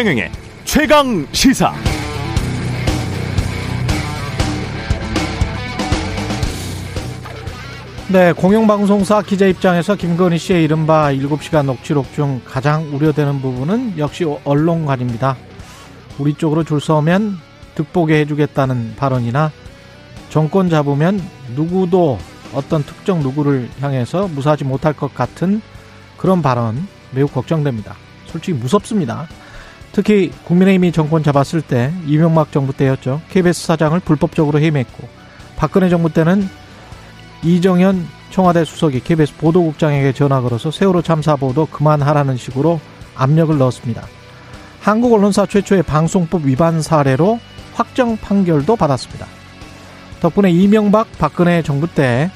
최경영의 0.00 0.32
최강 0.64 1.26
시사. 1.30 1.74
네, 8.08 8.32
공영방송사 8.32 9.20
기자 9.20 9.44
입장에서 9.44 9.96
김건희 9.96 10.38
씨의 10.38 10.64
이른바 10.64 11.12
7시간 11.12 11.66
녹취록 11.66 12.10
중 12.14 12.40
가장 12.46 12.84
우려되는 12.94 13.42
부분은 13.42 13.98
역시 13.98 14.24
언론관입니다. 14.44 15.36
우리 16.18 16.32
쪽으로 16.32 16.64
줄 16.64 16.80
서면 16.80 17.36
득보게 17.74 18.20
해주겠다는 18.20 18.94
발언이나 18.96 19.52
정권 20.30 20.70
잡으면 20.70 21.20
누구도 21.54 22.18
어떤 22.54 22.82
특정 22.84 23.20
누구를 23.20 23.68
향해서 23.82 24.28
무사하지 24.28 24.64
못할 24.64 24.94
것 24.94 25.14
같은 25.14 25.60
그런 26.16 26.40
발언 26.40 26.88
매우 27.10 27.26
걱정됩니다. 27.26 27.96
솔직히 28.24 28.56
무섭습니다. 28.56 29.28
특히 29.92 30.30
국민의힘이 30.44 30.92
정권 30.92 31.22
잡았을 31.22 31.62
때 31.62 31.92
이명박 32.06 32.52
정부 32.52 32.72
때였죠. 32.72 33.20
KBS 33.30 33.66
사장을 33.66 33.98
불법적으로 34.00 34.60
해임했고 34.60 35.08
박근혜 35.56 35.88
정부 35.88 36.12
때는 36.12 36.48
이정현 37.42 38.06
청와대 38.30 38.64
수석이 38.64 39.00
KBS 39.00 39.36
보도국장에게 39.36 40.12
전화 40.12 40.40
걸어서 40.40 40.70
세월호 40.70 41.02
참사 41.02 41.36
보도 41.36 41.66
그만하라는 41.66 42.36
식으로 42.36 42.80
압력을 43.16 43.56
넣었습니다. 43.58 44.06
한국 44.80 45.12
언론사 45.12 45.46
최초의 45.46 45.82
방송법 45.82 46.44
위반 46.46 46.80
사례로 46.80 47.40
확정 47.74 48.16
판결도 48.16 48.76
받았습니다. 48.76 49.26
덕분에 50.20 50.50
이명박 50.50 51.06
박근혜 51.18 51.62
정부 51.62 51.86
때 51.86 52.30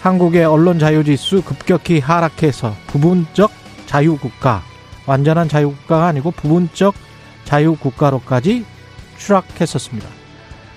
한국의 0.00 0.44
언론 0.44 0.78
자유지수 0.78 1.42
급격히 1.42 2.00
하락해서 2.00 2.74
부분적 2.86 3.50
자유국가, 3.86 4.62
완전한 5.08 5.48
자유국가가 5.48 6.06
아니고 6.06 6.30
부분적 6.30 6.94
자유국가로까지 7.44 8.64
추락했었습니다. 9.16 10.06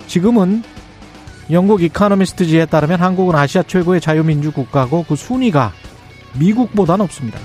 지금은 0.06 0.62
영국 1.50 1.82
이카노미스트지에 1.82 2.66
따르면 2.66 3.00
한국은 3.00 3.34
아시아 3.34 3.62
최고의 3.62 4.00
자유민주 4.00 4.50
국가고 4.52 5.04
그 5.06 5.16
순위가 5.16 5.72
미국보다 6.38 6.96
높습니다. 6.96 7.38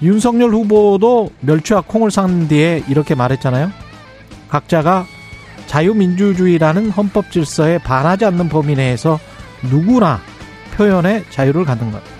윤석열 0.00 0.54
후보도 0.54 1.30
멸치와 1.40 1.82
콩을 1.82 2.10
산 2.10 2.48
뒤에 2.48 2.84
이렇게 2.88 3.14
말했잖아요. 3.14 3.70
각자가 4.48 5.06
자유민주주의라는 5.66 6.90
헌법 6.90 7.30
질서에 7.30 7.76
반하지 7.78 8.24
않는 8.24 8.48
범위 8.48 8.74
내에서 8.74 9.18
누구나 9.62 10.20
표현의 10.76 11.24
자유를 11.30 11.64
갖는 11.64 11.92
것. 11.92 12.17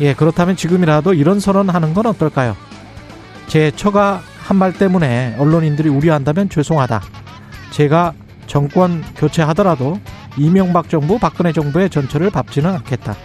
예, 0.00 0.14
그렇다면 0.14 0.56
지금이라도 0.56 1.14
이런 1.14 1.40
선언하는 1.40 1.94
건 1.94 2.06
어떨까요? 2.06 2.56
제 3.46 3.70
처가 3.70 4.22
한 4.38 4.58
말 4.58 4.72
때문에 4.72 5.34
언론인들이 5.38 5.88
우려한다면 5.88 6.48
죄송하다. 6.48 7.02
제가 7.72 8.12
정권 8.46 9.02
교체하더라도 9.16 9.98
이명박 10.36 10.88
정부, 10.88 11.18
박근혜 11.18 11.52
정부의 11.52 11.90
전철을 11.90 12.30
밟지는 12.30 12.70
않겠다. 12.74 13.16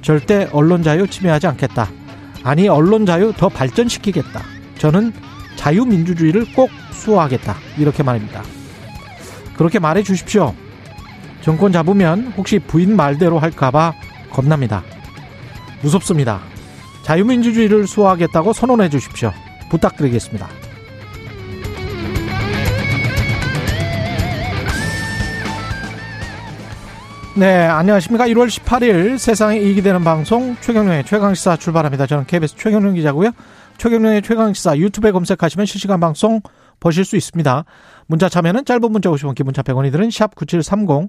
절대 0.00 0.48
언론 0.52 0.82
자유 0.82 1.06
침해하지 1.06 1.48
않겠다. 1.48 1.88
아니, 2.44 2.68
언론 2.68 3.04
자유 3.04 3.32
더 3.36 3.48
발전시키겠다. 3.50 4.40
저는 4.78 5.12
자유민주주의를 5.56 6.46
꼭 6.54 6.70
수호하겠다. 6.92 7.56
이렇게 7.76 8.02
말입니다. 8.02 8.42
그렇게 9.56 9.78
말해 9.78 10.02
주십시오. 10.02 10.54
정권 11.42 11.72
잡으면 11.72 12.32
혹시 12.38 12.58
부인 12.58 12.96
말대로 12.96 13.38
할까봐 13.38 13.92
겁납니다. 14.30 14.82
무섭습니다. 15.82 16.40
자유민주주의를 17.02 17.86
수호하겠다고 17.86 18.52
선언해 18.52 18.88
주십시오. 18.88 19.32
부탁드리겠습니다. 19.70 20.48
네, 27.36 27.64
안녕하십니까. 27.64 28.28
1월 28.28 28.46
18일 28.46 29.18
세상에 29.18 29.58
이익이 29.58 29.82
되는 29.82 30.04
방송 30.04 30.56
최경련의 30.60 31.04
최강시사 31.04 31.56
출발합니다. 31.56 32.06
저는 32.06 32.26
KBS 32.26 32.54
최경련 32.56 32.94
기자고요. 32.94 33.32
최경련의 33.76 34.22
최강시사 34.22 34.78
유튜브에 34.78 35.10
검색하시면 35.10 35.66
실시간 35.66 35.98
방송 35.98 36.40
보실 36.78 37.04
수 37.04 37.16
있습니다. 37.16 37.64
문자 38.06 38.28
참여는 38.28 38.64
짧은 38.64 38.92
문자 38.92 39.10
50원, 39.10 39.34
기본차 39.34 39.62
100원이 39.62 39.90
드는 39.90 40.10
샵9730 40.10 41.08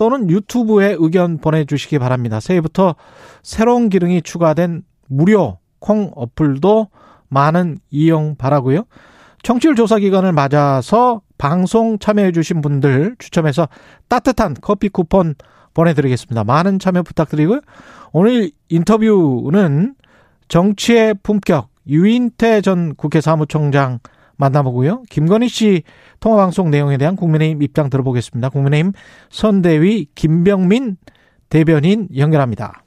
또는 0.00 0.30
유튜브에 0.30 0.96
의견 0.98 1.36
보내주시기 1.36 1.98
바랍니다. 1.98 2.40
새해부터 2.40 2.94
새로운 3.42 3.90
기능이 3.90 4.22
추가된 4.22 4.82
무료 5.08 5.58
콩 5.78 6.10
어플도 6.14 6.88
많은 7.28 7.76
이용 7.90 8.34
바라고요. 8.34 8.84
청취율 9.42 9.74
조사 9.74 9.98
기간을 9.98 10.32
맞아서 10.32 11.20
방송 11.36 11.98
참여해 11.98 12.32
주신 12.32 12.62
분들 12.62 13.16
추첨해서 13.18 13.68
따뜻한 14.08 14.56
커피 14.62 14.88
쿠폰 14.88 15.34
보내드리겠습니다. 15.74 16.44
많은 16.44 16.78
참여 16.78 17.02
부탁드리고요. 17.02 17.60
오늘 18.12 18.52
인터뷰는 18.70 19.96
정치의 20.48 21.16
품격 21.22 21.68
유인태 21.86 22.62
전 22.62 22.94
국회 22.94 23.20
사무총장 23.20 23.98
만나보고요. 24.40 25.02
김건희 25.10 25.48
씨 25.48 25.82
통화 26.18 26.36
방송 26.38 26.70
내용에 26.70 26.96
대한 26.96 27.14
국민의힘 27.14 27.62
입장 27.62 27.90
들어보겠습니다. 27.90 28.48
국민의힘 28.48 28.92
선대위 29.30 30.08
김병민 30.14 30.96
대변인 31.48 32.08
연결합니다. 32.16 32.82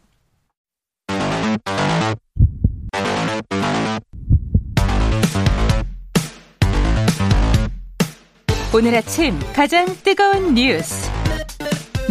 오늘 8.76 8.96
아침 8.96 9.38
가장 9.54 9.86
뜨거운 10.04 10.56
뉴스 10.56 11.12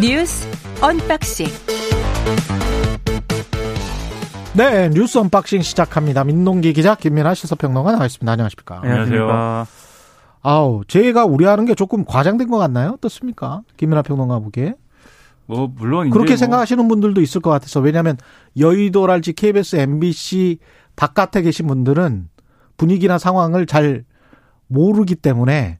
뉴스 0.00 0.46
unboxing 0.80 1.46
네 4.54 4.90
뉴스 4.90 5.16
unboxing 5.16 5.62
시작합니다. 5.62 6.24
민동기 6.24 6.74
기자 6.74 6.94
김민아 6.94 7.32
시사평론가 7.32 7.92
나와 7.92 8.04
있습니다. 8.04 8.30
안녕하십니까? 8.30 8.80
안녕하세요. 8.82 9.66
아우 10.42 10.82
제가 10.86 11.24
우려하는 11.24 11.64
게 11.64 11.74
조금 11.74 12.04
과장된 12.04 12.48
것 12.48 12.58
같나요? 12.58 12.90
어떻습니까? 12.90 13.62
김민아 13.78 14.02
평론가 14.02 14.40
보기에 14.40 14.74
뭐 15.46 15.72
물론 15.74 16.10
그렇게 16.10 16.32
뭐 16.32 16.36
생각하시는 16.36 16.86
분들도 16.86 17.22
있을 17.22 17.40
것 17.40 17.48
같아서 17.48 17.80
왜냐하면 17.80 18.18
여의도랄지 18.58 19.32
KBS, 19.32 19.76
MBC 19.76 20.58
바깥에 20.96 21.40
계신 21.40 21.66
분들은 21.66 22.28
분위기나 22.76 23.16
상황을 23.16 23.64
잘 23.64 24.04
모르기 24.66 25.14
때문에 25.14 25.78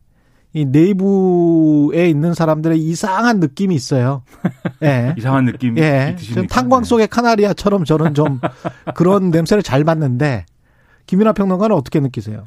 이 0.55 0.65
내부에 0.67 2.09
있는 2.09 2.35
사람들의 2.35 2.79
이상한 2.79 3.41
느낌이 3.41 3.75
있어요. 3.75 4.23
예. 4.83 5.15
이상한 5.17 5.47
느낌 5.47 5.79
예. 5.79 6.15
좀 6.35 6.47
탄광 6.47 6.85
속의 6.85 7.09
카나리아처럼 7.09 7.85
저는 7.85 8.15
좀 8.15 8.41
그런 8.95 9.31
냄새를 9.31 9.63
잘 9.63 9.83
맡는데 9.85 10.45
김민아 11.07 11.33
평론가는 11.33 11.75
어떻게 11.75 12.01
느끼세요? 12.01 12.45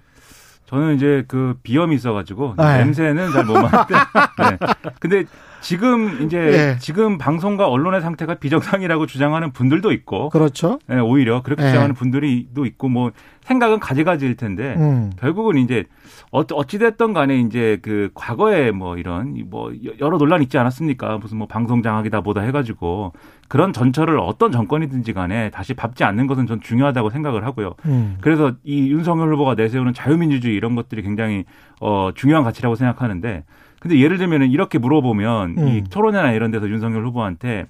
저는 0.68 0.96
이제 0.96 1.24
그 1.28 1.56
비염이 1.64 1.96
있어가지고 1.96 2.56
아, 2.58 2.76
예. 2.76 2.84
냄새는 2.84 3.32
잘 3.32 3.44
못 3.46 3.54
맡는데. 3.54 3.94
네. 4.50 4.58
근데 5.00 5.24
지금 5.66 6.22
이제 6.22 6.38
예. 6.38 6.78
지금 6.80 7.18
방송과 7.18 7.68
언론의 7.68 8.00
상태가 8.02 8.36
비정상이라고 8.36 9.08
주장하는 9.08 9.52
분들도 9.52 9.92
있고, 9.94 10.30
그렇죠. 10.30 10.78
예, 10.92 10.98
오히려 11.00 11.42
그렇게 11.42 11.64
예. 11.64 11.70
주장하는 11.70 11.96
분들이도 11.96 12.68
있고, 12.68 12.88
뭐 12.88 13.12
생각은 13.46 13.80
가지가지일 13.80 14.36
텐데 14.36 14.76
음. 14.78 15.12
결국은 15.20 15.58
이제 15.58 15.86
어- 16.32 16.42
어찌됐든 16.42 17.14
간에 17.14 17.40
이제 17.40 17.80
그 17.82 18.12
과거에 18.14 18.70
뭐 18.70 18.98
이런 18.98 19.36
뭐 19.50 19.72
여러 20.00 20.20
논란 20.20 20.44
있지 20.44 20.56
않았습니까? 20.60 21.18
무슨 21.18 21.40
뭐 21.40 21.48
방송 21.48 21.82
장악이다 21.82 22.22
보다 22.22 22.42
해 22.42 22.52
가지고 22.52 23.14
그런 23.48 23.74
전철을 23.74 24.20
어떤 24.20 24.52
정권이든지 24.52 25.14
간에 25.14 25.50
다시 25.50 25.74
밟지 25.74 26.04
않는 26.04 26.28
것은 26.28 26.46
전 26.46 26.62
중요하다고 26.62 27.10
생각을 27.10 27.44
하고요. 27.44 27.74
음. 27.86 28.18
그래서 28.22 28.54
이 28.64 28.92
윤석열 28.92 29.34
후보가 29.34 29.56
내세우는 29.56 29.94
자유민주주의 29.94 30.56
이런 30.56 30.76
것들이 30.76 31.02
굉장히 31.02 31.46
어 31.82 32.12
중요한 32.14 32.44
가치라고 32.44 32.76
생각하는데 32.76 33.44
근데 33.86 34.00
예를 34.00 34.18
들면은 34.18 34.50
이렇게 34.50 34.80
물어보면 34.80 35.56
음. 35.60 35.68
이 35.68 35.84
토론회나 35.84 36.32
이런 36.32 36.50
데서 36.50 36.68
윤석열 36.68 37.06
후보한테 37.06 37.68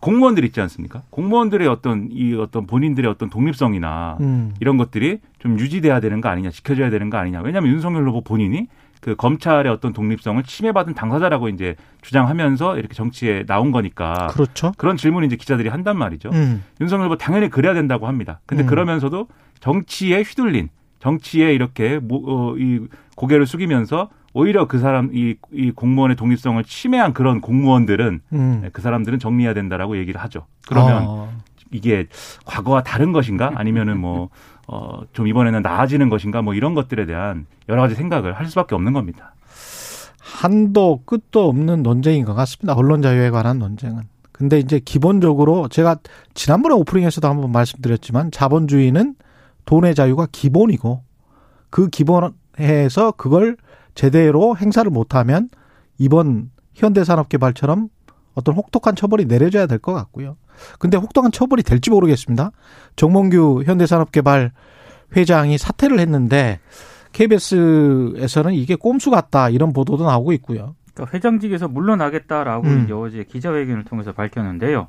공무원들 0.00 0.44
있지 0.44 0.60
않습니까? 0.60 1.02
공무원들의 1.10 1.68
어떤 1.68 2.08
이 2.10 2.34
어떤 2.34 2.66
본인들의 2.66 3.08
어떤 3.08 3.30
독립성이나 3.30 4.16
음. 4.20 4.54
이런 4.58 4.76
것들이 4.76 5.20
좀 5.38 5.56
유지돼야 5.60 6.00
되는 6.00 6.20
거 6.20 6.28
아니냐, 6.28 6.50
지켜져야 6.50 6.90
되는 6.90 7.10
거 7.10 7.18
아니냐. 7.18 7.42
왜냐하면 7.42 7.70
윤석열 7.72 8.08
후보 8.08 8.22
본인이 8.22 8.66
그 9.00 9.14
검찰의 9.14 9.70
어떤 9.70 9.92
독립성을 9.92 10.42
침해받은 10.42 10.94
당사자라고 10.94 11.48
이제 11.48 11.76
주장하면서 12.00 12.78
이렇게 12.78 12.94
정치에 12.94 13.44
나온 13.46 13.70
거니까 13.70 14.26
그렇죠. 14.32 14.72
그런 14.76 14.96
질문을 14.96 15.26
이제 15.26 15.36
기자들이 15.36 15.68
한단 15.68 15.96
말이죠. 15.96 16.30
음. 16.32 16.64
윤석열 16.80 17.06
후보 17.06 17.16
당연히 17.16 17.48
그래야 17.50 17.72
된다고 17.72 18.08
합니다. 18.08 18.40
근데 18.46 18.64
음. 18.64 18.66
그러면서도 18.66 19.28
정치에 19.60 20.22
휘둘린 20.22 20.70
정치에 20.98 21.54
이렇게 21.54 22.00
모- 22.00 22.24
어, 22.26 22.56
이 22.58 22.80
고개를 23.14 23.46
숙이면서 23.46 24.08
오히려 24.34 24.66
그 24.66 24.78
사람 24.78 25.10
이, 25.12 25.36
이 25.52 25.70
공무원의 25.70 26.16
독립성을 26.16 26.62
침해한 26.64 27.12
그런 27.12 27.40
공무원들은 27.40 28.20
음. 28.32 28.68
그 28.72 28.80
사람들은 28.80 29.18
정리해야 29.18 29.54
된다라고 29.54 29.98
얘기를 29.98 30.20
하죠. 30.22 30.46
그러면 30.66 31.04
어. 31.06 31.32
이게 31.70 32.06
과거와 32.44 32.82
다른 32.82 33.12
것인가? 33.12 33.52
아니면은 33.54 33.98
뭐 33.98 34.28
어, 34.66 35.00
좀 35.12 35.26
이번에는 35.26 35.62
나아지는 35.62 36.08
것인가 36.08 36.42
뭐 36.42 36.54
이런 36.54 36.74
것들에 36.74 37.06
대한 37.06 37.46
여러 37.68 37.82
가지 37.82 37.94
생각을 37.94 38.34
할 38.34 38.46
수밖에 38.46 38.74
없는 38.74 38.92
겁니다. 38.92 39.34
한도 40.18 41.02
끝도 41.04 41.48
없는 41.48 41.82
논쟁인 41.82 42.24
것 42.24 42.34
같습니다. 42.34 42.74
언론 42.74 43.02
자유에 43.02 43.30
관한 43.30 43.58
논쟁은. 43.58 44.02
근데 44.30 44.58
이제 44.58 44.80
기본적으로 44.80 45.68
제가 45.68 45.96
지난번에 46.34 46.74
오프닝에서도 46.74 47.28
한번 47.28 47.52
말씀드렸지만 47.52 48.30
자본주의는 48.30 49.14
돈의 49.66 49.94
자유가 49.94 50.26
기본이고 50.30 51.02
그 51.70 51.88
기본에서 51.88 53.12
그걸 53.16 53.56
제대로 53.94 54.56
행사를 54.56 54.90
못하면 54.90 55.48
이번 55.98 56.50
현대산업개발처럼 56.74 57.88
어떤 58.34 58.54
혹독한 58.54 58.94
처벌이 58.96 59.26
내려져야 59.26 59.66
될 59.66 59.78
것 59.78 59.92
같고요. 59.92 60.36
근데 60.78 60.96
혹독한 60.96 61.32
처벌이 61.32 61.62
될지 61.62 61.90
모르겠습니다. 61.90 62.50
정몽규 62.96 63.64
현대산업개발 63.66 64.52
회장이 65.16 65.58
사퇴를 65.58 65.98
했는데 65.98 66.60
KBS에서는 67.12 68.54
이게 68.54 68.74
꼼수 68.74 69.10
같다 69.10 69.48
이런 69.48 69.72
보도도 69.72 70.04
나오고 70.04 70.32
있고요. 70.34 70.74
그러니까 70.94 71.14
회장직에서 71.16 71.68
물러나겠다라고 71.68 72.66
음. 72.66 72.84
이제 72.84 72.92
어제 72.92 73.24
기자회견을 73.24 73.84
통해서 73.84 74.12
밝혔는데요. 74.12 74.88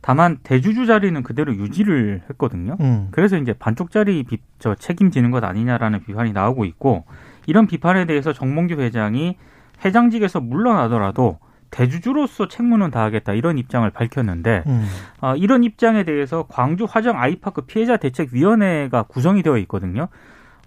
다만 0.00 0.38
대주주 0.42 0.86
자리는 0.86 1.22
그대로 1.22 1.54
유지를 1.54 2.22
했거든요. 2.30 2.76
음. 2.80 3.08
그래서 3.12 3.36
이제 3.38 3.52
반쪽짜리 3.52 4.24
비, 4.24 4.38
저 4.58 4.74
책임지는 4.74 5.30
것 5.30 5.44
아니냐라는 5.44 6.02
비판이 6.04 6.32
나오고 6.32 6.64
있고 6.64 7.04
이런 7.46 7.66
비판에 7.66 8.04
대해서 8.06 8.32
정몽규 8.32 8.74
회장이 8.74 9.36
회장직에서 9.84 10.40
물러나더라도 10.40 11.38
대주주로서 11.70 12.48
책무는 12.48 12.90
다하겠다 12.90 13.32
이런 13.32 13.56
입장을 13.58 13.88
밝혔는데 13.90 14.62
음. 14.66 14.86
어, 15.20 15.34
이런 15.36 15.64
입장에 15.64 16.04
대해서 16.04 16.44
광주 16.48 16.86
화정 16.88 17.18
아이파크 17.18 17.62
피해자 17.62 17.96
대책위원회가 17.96 19.04
구성이 19.04 19.42
되어 19.42 19.56
있거든요. 19.58 20.08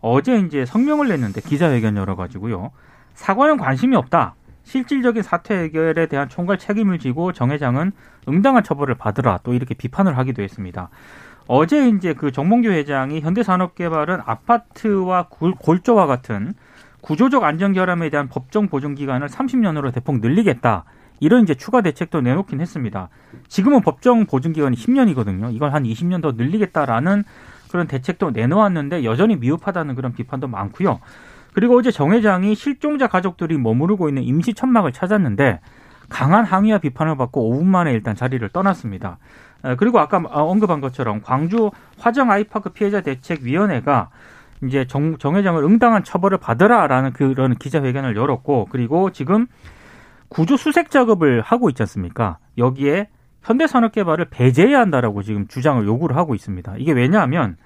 어제 0.01 0.37
이제 0.39 0.65
성명을 0.65 1.07
냈는데 1.09 1.41
기자회견 1.41 1.95
열어가지고요. 1.97 2.71
사과는 3.13 3.57
관심이 3.57 3.95
없다. 3.95 4.33
실질적인 4.63 5.21
사태 5.21 5.55
해결에 5.55 6.07
대한 6.07 6.27
총괄 6.27 6.57
책임을 6.57 6.97
지고 6.97 7.31
정 7.31 7.51
회장은 7.51 7.91
응당한 8.27 8.63
처벌을 8.63 8.95
받으라 8.95 9.39
또 9.43 9.53
이렇게 9.53 9.75
비판을 9.75 10.17
하기도 10.17 10.41
했습니다. 10.41 10.89
어제 11.47 11.87
이제 11.89 12.13
그 12.13 12.31
정몽규 12.31 12.69
회장이 12.69 13.21
현대산업개발은 13.21 14.21
아파트와 14.25 15.27
골- 15.29 15.53
골조와 15.53 16.07
같은 16.07 16.55
구조적 17.05 17.43
안전 17.43 17.73
결함에 17.73 18.09
대한 18.09 18.27
법정 18.27 18.67
보증 18.67 18.95
기간을 18.95 19.27
30년으로 19.27 19.93
대폭 19.93 20.21
늘리겠다. 20.21 20.85
이런 21.19 21.43
이제 21.43 21.53
추가 21.53 21.81
대책도 21.81 22.21
내놓긴 22.21 22.59
했습니다. 22.59 23.09
지금은 23.47 23.81
법정 23.81 24.25
보증 24.25 24.53
기간이 24.53 24.75
10년이거든요. 24.75 25.53
이걸 25.53 25.71
한 25.71 25.83
20년 25.83 26.23
더 26.23 26.31
늘리겠다라는 26.31 27.23
그런 27.69 27.85
대책도 27.85 28.31
내놓았는데 28.31 29.03
여전히 29.03 29.35
미흡하다는 29.35 29.93
그런 29.93 30.13
비판도 30.13 30.47
많고요. 30.47 30.99
그리고 31.53 31.77
어제 31.77 31.91
정 31.91 32.11
회장이 32.11 32.55
실종자 32.55 33.05
가족들이 33.05 33.55
머무르고 33.59 34.09
있는 34.09 34.23
임시 34.23 34.55
천막을 34.55 34.91
찾았는데 34.91 35.59
강한 36.09 36.43
항의와 36.43 36.79
비판을 36.79 37.17
받고 37.17 37.53
5분 37.53 37.65
만에 37.65 37.91
일단 37.93 38.15
자리를 38.15 38.49
떠났습니다. 38.49 39.19
어, 39.61 39.75
그리고 39.77 39.99
아까 39.99 40.17
언급한 40.17 40.81
것처럼 40.81 41.21
광주 41.21 41.69
화정 41.99 42.31
아이파크 42.31 42.69
피해자 42.69 43.01
대책위원회가 43.01 44.09
이제 44.63 44.85
정, 44.87 45.17
정 45.17 45.35
회장을 45.35 45.61
응당한 45.63 46.03
처벌을 46.03 46.37
받으라라는 46.37 47.13
그런 47.13 47.55
기자회견을 47.55 48.15
열었고 48.15 48.67
그리고 48.71 49.11
지금 49.11 49.47
구조 50.29 50.57
수색 50.57 50.89
작업을 50.89 51.41
하고 51.41 51.69
있지 51.69 51.83
않습니까? 51.83 52.37
여기에 52.57 53.09
현대산업개발을 53.43 54.25
배제해야 54.25 54.79
한다라고 54.79 55.21
지금 55.21 55.47
주장을 55.47 55.85
요구를 55.85 56.15
하고 56.15 56.33
있습니다. 56.33 56.75
이게 56.77 56.91
왜냐하면 56.93 57.57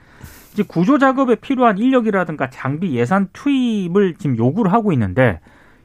이제 0.51 0.63
구조 0.63 0.97
작업에 0.97 1.35
필요한 1.35 1.77
인력이라든가 1.77 2.49
장비 2.49 2.95
예산 2.95 3.29
투입을 3.31 4.15
지금 4.15 4.37
요구를 4.37 4.73
하고 4.73 4.91
있는데 4.91 5.39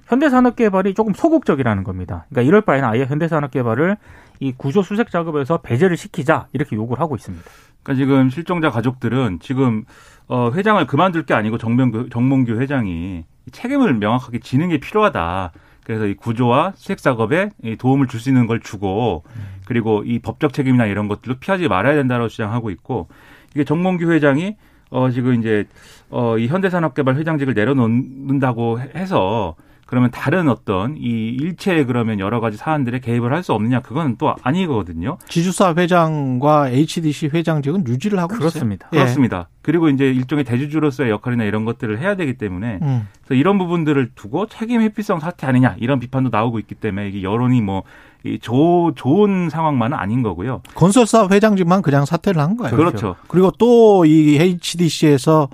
현대산업개발이 0.07 0.95
조금 0.95 1.15
소극적이라는 1.15 1.85
겁니다. 1.85 2.27
그러니까 2.29 2.49
이럴 2.49 2.61
바에는 2.63 2.89
아예 2.89 3.05
현대산업개발을 3.05 3.97
이 4.41 4.53
구조 4.53 4.83
수색 4.83 5.11
작업에서 5.11 5.59
배제를 5.59 5.97
시키자 5.97 6.49
이렇게 6.53 6.77
요구를 6.77 7.01
하고 7.01 7.15
있습니다. 7.15 7.45
그러니까 7.83 8.05
지금 8.05 8.31
실종자 8.31 8.71
가족들은 8.71 9.39
지금 9.41 9.85
어, 10.29 10.51
회장을 10.53 10.87
그만둘 10.87 11.27
게 11.27 11.35
아니고 11.35 11.59
정명규, 11.59 12.09
정몽규 12.11 12.61
회장이 12.61 13.25
책임을 13.53 13.95
명확하게 13.95 14.41
지는 14.41 14.69
게 14.71 14.79
필요하다. 14.79 15.53
그래서 15.85 16.07
이 16.07 16.15
구조와 16.15 16.73
수색 16.77 16.97
작업에 16.99 17.51
이 17.63 17.77
도움을 17.77 18.07
줄 18.07 18.19
수 18.19 18.31
있는 18.31 18.47
걸 18.47 18.61
주고 18.61 19.23
그리고 19.67 20.03
이 20.07 20.19
법적 20.19 20.55
책임이나 20.55 20.87
이런 20.87 21.09
것들도 21.09 21.41
피하지 21.41 21.69
말아야 21.69 21.95
된다고 21.95 22.27
주장하고 22.29 22.71
있고 22.71 23.09
이게 23.55 23.65
정몽규 23.65 24.11
회장이 24.11 24.57
어 24.91 25.11
지금 25.11 25.39
이제 25.39 25.67
어이 26.09 26.47
현대산업개발 26.47 27.17
회장직을 27.17 27.53
내려놓는다고 27.53 28.81
해서 28.81 29.57
그러면 29.95 30.11
다른 30.11 30.49
어떤 30.49 30.97
이 30.97 31.29
일체의 31.41 31.87
그러면 31.87 32.19
여러 32.19 32.41
가지 32.41 32.57
사안들에 32.57 32.99
개입을 32.99 33.33
할 33.33 33.45
수 33.45 33.53
없느냐 33.53 33.81
그건 33.81 34.17
또 34.17 34.35
아니거든요. 34.43 35.19
지주사 35.29 35.75
회장과 35.77 36.71
HDC 36.71 37.29
회장직은 37.33 37.87
유지를 37.87 38.19
하고 38.19 38.35
그렇습니다. 38.35 38.89
있어요. 38.89 38.99
예. 38.99 39.05
그렇습니다. 39.05 39.49
그리고 39.63 39.89
이제 39.91 40.07
일종의 40.11 40.45
대주주로서의 40.45 41.11
역할이나 41.11 41.45
이런 41.45 41.65
것들을 41.65 41.99
해야 42.01 42.17
되기 42.17 42.39
때문에 42.39 42.79
음. 42.83 43.07
그래서 43.23 43.39
이런 43.39 43.59
부분들을 43.59 44.13
두고 44.15 44.47
책임 44.47 44.81
회피성 44.81 45.21
사태 45.21 45.47
아니냐 45.47 45.77
이런 45.79 46.01
비판도 46.01 46.31
나오고 46.31 46.59
있기 46.59 46.75
때문에 46.75 47.09
이게 47.09 47.23
여론이 47.23 47.61
뭐 47.61 47.83
이 48.27 48.39
좋은 48.39 49.51
상황만은 49.51 49.99
아닌 49.99 50.23
거고요. 50.23 50.63
건설사 50.75 51.29
회장직만 51.31 51.83
그냥 51.83 52.07
사퇴를 52.07 52.41
한 52.41 52.57
거예요. 52.57 52.75
그렇죠. 52.75 53.17
그리고 53.29 53.51
또 53.59 54.07
이 54.07 54.37
HDC에서 54.41 55.49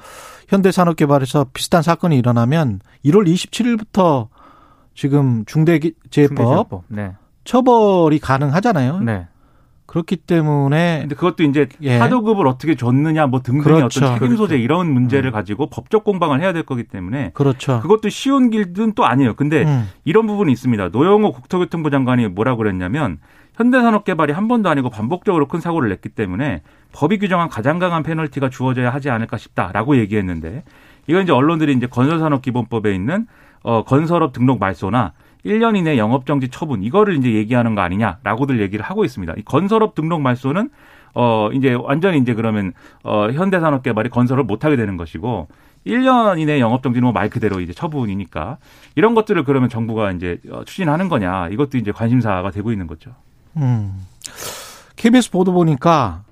현대산업개발에서 0.51 1.47
비슷한 1.53 1.83
사건이 1.83 2.19
일어나면 2.19 2.81
1월 3.05 3.27
27일부터 3.27 4.29
지금 4.95 5.45
중대재해법. 5.47 6.85
네. 6.89 7.13
처벌이 7.45 8.19
가능하잖아요. 8.19 9.01
네. 9.01 9.29
그렇기 9.87 10.17
때문에 10.19 11.01
근데 11.01 11.17
그것도 11.17 11.43
이제 11.43 11.69
예. 11.83 11.99
하도급을 11.99 12.47
어떻게 12.47 12.77
줬느냐 12.77 13.27
뭐 13.27 13.41
등등의 13.43 13.65
그렇죠. 13.65 14.05
어떤 14.05 14.19
책임 14.21 14.37
소재 14.37 14.55
그렇죠. 14.55 14.63
이런 14.63 14.93
문제를 14.93 15.33
가지고 15.33 15.69
법적 15.69 16.05
공방을 16.05 16.41
해야 16.41 16.53
될 16.53 16.63
거기 16.63 16.85
때문에 16.85 17.33
그렇죠. 17.35 17.81
그것도 17.81 18.09
쉬운 18.09 18.51
길은 18.51 18.93
또 18.95 19.05
아니에요. 19.05 19.35
근데 19.35 19.65
음. 19.65 19.89
이런 20.05 20.29
부분이 20.29 20.53
있습니다. 20.53 20.91
노영호 20.91 21.33
국토교통부 21.33 21.91
장관이 21.91 22.29
뭐라고 22.29 22.59
그랬냐면 22.59 23.19
현대산업개발이 23.61 24.33
한 24.33 24.49
번도 24.49 24.71
아니고 24.71 24.89
반복적으로 24.89 25.47
큰 25.47 25.61
사고를 25.61 25.91
냈기 25.91 26.09
때문에 26.09 26.63
법이 26.93 27.19
규정한 27.19 27.51
가장 27.51 27.79
강한 27.79 28.03
페널티가 28.03 28.49
주어져야 28.49 28.91
하지 28.91 29.11
않을까 29.11 29.37
싶다라고 29.37 29.99
얘기했는데 29.99 30.65
이건 31.07 31.25
이제 31.25 31.33
언론들이 31.33 31.75
이제 31.75 31.87
건설산업기본법에 31.87 32.95
있는 32.95 33.27
어 33.63 33.85
건설업 33.85 34.33
등록 34.33 34.59
말소나 34.59 35.13
1년 35.45 35.77
이내 35.77 35.99
영업정지 35.99 36.49
처분 36.49 36.83
이거를 36.83 37.17
이제 37.17 37.33
얘기하는 37.33 37.75
거 37.75 37.83
아니냐라고들 37.83 38.61
얘기를 38.61 38.83
하고 38.83 39.05
있습니다. 39.05 39.35
이 39.37 39.43
건설업 39.43 39.95
등록 39.95 40.23
말소는 40.23 40.71
어 41.15 41.51
이제 41.53 41.75
완전히 41.75 42.19
이제 42.19 42.33
그러면 42.33 42.73
어 43.05 43.29
현대산업개발이 43.31 44.09
건설을 44.09 44.45
못 44.45 44.65
하게 44.65 44.77
되는 44.77 44.97
것이고 44.97 45.49
1년 45.87 46.39
이내 46.39 46.61
영업정지는 46.61 47.03
뭐 47.05 47.13
말 47.13 47.29
그대로 47.29 47.61
이제 47.61 47.75
처분이니까 47.75 48.57
이런 48.95 49.15
것들을 49.15 49.45
그러면 49.45 49.69
정부가 49.69 50.13
이제 50.13 50.39
어, 50.51 50.65
추진하는 50.65 51.11
거냐 51.11 51.49
이것도 51.49 51.77
이제 51.77 51.93
관심사가 51.93 52.51
되고 52.51 52.73
있는 52.73 52.87
거죠. 52.87 53.11
음. 53.57 54.07
KBS 54.97 55.31
보도 55.31 55.53
보니까 55.53 56.25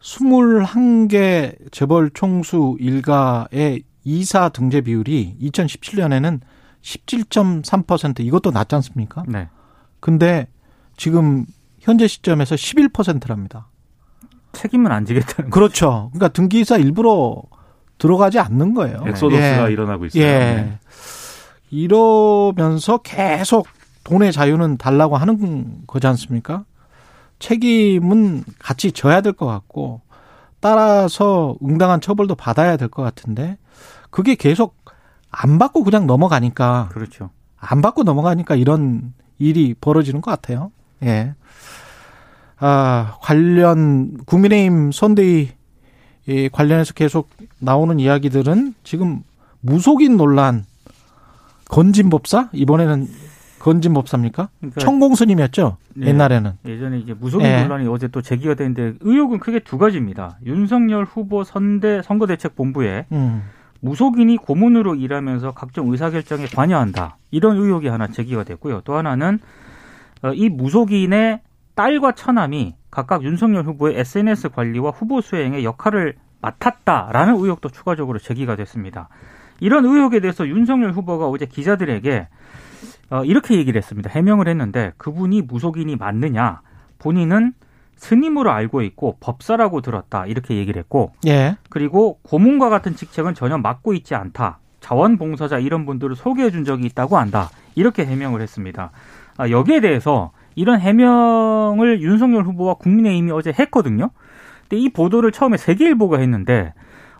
21개 0.00 1.56
재벌 1.70 2.10
총수 2.10 2.76
일가의 2.78 3.82
이사 4.04 4.48
등재 4.50 4.82
비율이 4.82 5.36
2017년에는 5.40 6.40
17.3% 6.82 8.20
이것도 8.20 8.50
낮지 8.50 8.74
않습니까? 8.76 9.24
네. 9.26 9.48
근데 10.00 10.46
지금 10.96 11.46
현재 11.80 12.06
시점에서 12.06 12.54
11%랍니다. 12.54 13.68
책임은 14.52 14.92
안 14.92 15.04
지겠다는 15.04 15.50
거. 15.50 15.54
그렇죠. 15.54 16.10
그러니까 16.12 16.28
등기이사 16.28 16.76
일부러 16.76 17.42
들어가지 17.98 18.38
않는 18.38 18.74
거예요. 18.74 19.02
엑소더스가 19.06 19.68
예. 19.68 19.72
일어나고 19.72 20.06
있어요. 20.06 20.22
예. 20.22 20.28
네. 20.28 20.78
이러면서 21.70 22.98
계속 22.98 23.66
돈의 24.04 24.32
자유는 24.32 24.76
달라고 24.76 25.16
하는 25.16 25.82
거지 25.86 26.06
않습니까? 26.06 26.64
책임은 27.38 28.44
같이 28.58 28.92
져야 28.92 29.20
될 29.20 29.32
것 29.32 29.46
같고 29.46 30.00
따라서 30.60 31.56
응당한 31.62 32.00
처벌도 32.00 32.34
받아야 32.36 32.76
될 32.76 32.88
것 32.88 33.02
같은데 33.02 33.58
그게 34.10 34.34
계속 34.34 34.76
안 35.30 35.58
받고 35.58 35.82
그냥 35.84 36.06
넘어가니까 36.06 36.88
그렇죠. 36.92 37.30
안 37.58 37.82
받고 37.82 38.04
넘어가니까 38.04 38.54
이런 38.54 39.12
일이 39.38 39.74
벌어지는 39.80 40.20
것 40.20 40.30
같아요. 40.30 40.70
예. 41.02 41.34
아, 42.58 43.16
관련, 43.20 44.16
국민의힘 44.24 44.92
선대위 44.92 45.50
이 46.26 46.48
관련해서 46.50 46.94
계속 46.94 47.28
나오는 47.58 47.98
이야기들은 47.98 48.74
지금 48.84 49.22
무속인 49.60 50.16
논란, 50.16 50.64
건진법사? 51.68 52.50
이번에는 52.52 53.08
건진 53.64 53.94
법사입니까? 53.94 54.50
그러니까 54.60 54.80
천공 54.82 55.14
스님이었죠. 55.14 55.78
네. 55.94 56.08
옛날에는. 56.08 56.52
예전에 56.66 56.98
이제 56.98 57.14
무속인 57.14 57.46
예. 57.46 57.62
논란이 57.62 57.88
어제 57.88 58.08
또 58.08 58.20
제기가 58.20 58.52
됐는데 58.52 58.98
의혹은 59.00 59.38
크게 59.38 59.60
두 59.60 59.78
가지입니다. 59.78 60.36
윤석열 60.44 61.04
후보 61.04 61.44
선대 61.44 62.02
선거대책본부에 62.02 63.06
음. 63.12 63.42
무속인이 63.80 64.36
고문으로 64.36 64.96
일하면서 64.96 65.52
각종 65.52 65.90
의사결정에 65.90 66.44
관여한다. 66.48 67.16
이런 67.30 67.56
의혹이 67.56 67.88
하나 67.88 68.06
제기가 68.06 68.44
됐고요. 68.44 68.82
또 68.84 68.96
하나는 68.96 69.38
어, 70.20 70.34
이 70.34 70.50
무속인의 70.50 71.40
딸과 71.74 72.12
처남이 72.12 72.74
각각 72.90 73.24
윤석열 73.24 73.64
후보의 73.64 73.98
SNS 73.98 74.50
관리와 74.50 74.90
후보 74.90 75.22
수행의 75.22 75.64
역할을 75.64 76.16
맡았다라는 76.42 77.36
의혹도 77.36 77.70
추가적으로 77.70 78.18
제기가 78.18 78.56
됐습니다. 78.56 79.08
이런 79.60 79.86
의혹에 79.86 80.20
대해서 80.20 80.46
윤석열 80.46 80.92
후보가 80.92 81.28
어제 81.28 81.46
기자들에게 81.46 82.28
어, 83.14 83.24
이렇게 83.24 83.56
얘기를 83.56 83.78
했습니다. 83.78 84.10
해명을 84.10 84.48
했는데 84.48 84.92
그분이 84.96 85.42
무속인이 85.42 85.94
맞느냐? 85.94 86.62
본인은 86.98 87.52
스님으로 87.94 88.50
알고 88.50 88.82
있고 88.82 89.18
법사라고 89.20 89.82
들었다. 89.82 90.26
이렇게 90.26 90.56
얘기를 90.56 90.80
했고 90.80 91.12
예. 91.28 91.56
그리고 91.70 92.18
고문과 92.22 92.70
같은 92.70 92.96
직책은 92.96 93.34
전혀 93.34 93.56
맡고 93.56 93.94
있지 93.94 94.16
않다. 94.16 94.58
자원봉사자 94.80 95.60
이런 95.60 95.86
분들을 95.86 96.16
소개해 96.16 96.50
준 96.50 96.64
적이 96.64 96.86
있다고 96.86 97.16
한다. 97.16 97.50
이렇게 97.76 98.04
해명을 98.04 98.40
했습니다. 98.40 98.90
아, 99.36 99.48
여기에 99.48 99.80
대해서 99.80 100.32
이런 100.56 100.80
해명을 100.80 102.02
윤석열 102.02 102.42
후보와 102.42 102.74
국민의힘이 102.74 103.30
어제 103.30 103.52
했거든요. 103.56 104.10
근데 104.62 104.78
이 104.82 104.88
보도를 104.88 105.30
처음에 105.30 105.56
세계일보가 105.56 106.18
했는데 106.18 106.74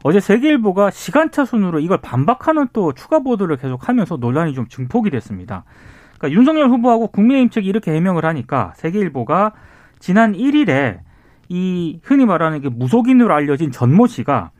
어제 0.07 0.21
세계일보가 0.21 0.91
시간차 0.91 1.47
순으로 1.47 1.81
이걸 1.81 1.97
반박하는 1.97 2.69
또 2.75 2.93
추가 2.93 3.21
보도를 3.21 3.57
계속하면서 3.57 4.19
논란이 4.19 4.53
좀 4.53 4.69
증폭이 4.69 5.09
됐습니다. 5.09 5.65
그러니까 6.19 6.39
윤석열 6.39 6.69
후보하고 6.69 7.07
국민의힘 7.07 7.49
측이 7.49 7.67
이렇게 7.67 7.91
해명을 7.91 8.27
하니까 8.27 8.75
세계일보가 8.77 9.53
지난 10.01 10.35
1일에 10.35 10.99
이 11.49 12.01
흔히 12.03 12.27
말하는 12.27 12.61
게 12.61 12.69
무속인으로 12.69 13.33
알려진 13.33 13.73
전모 13.73 14.07
씨가 14.07 14.51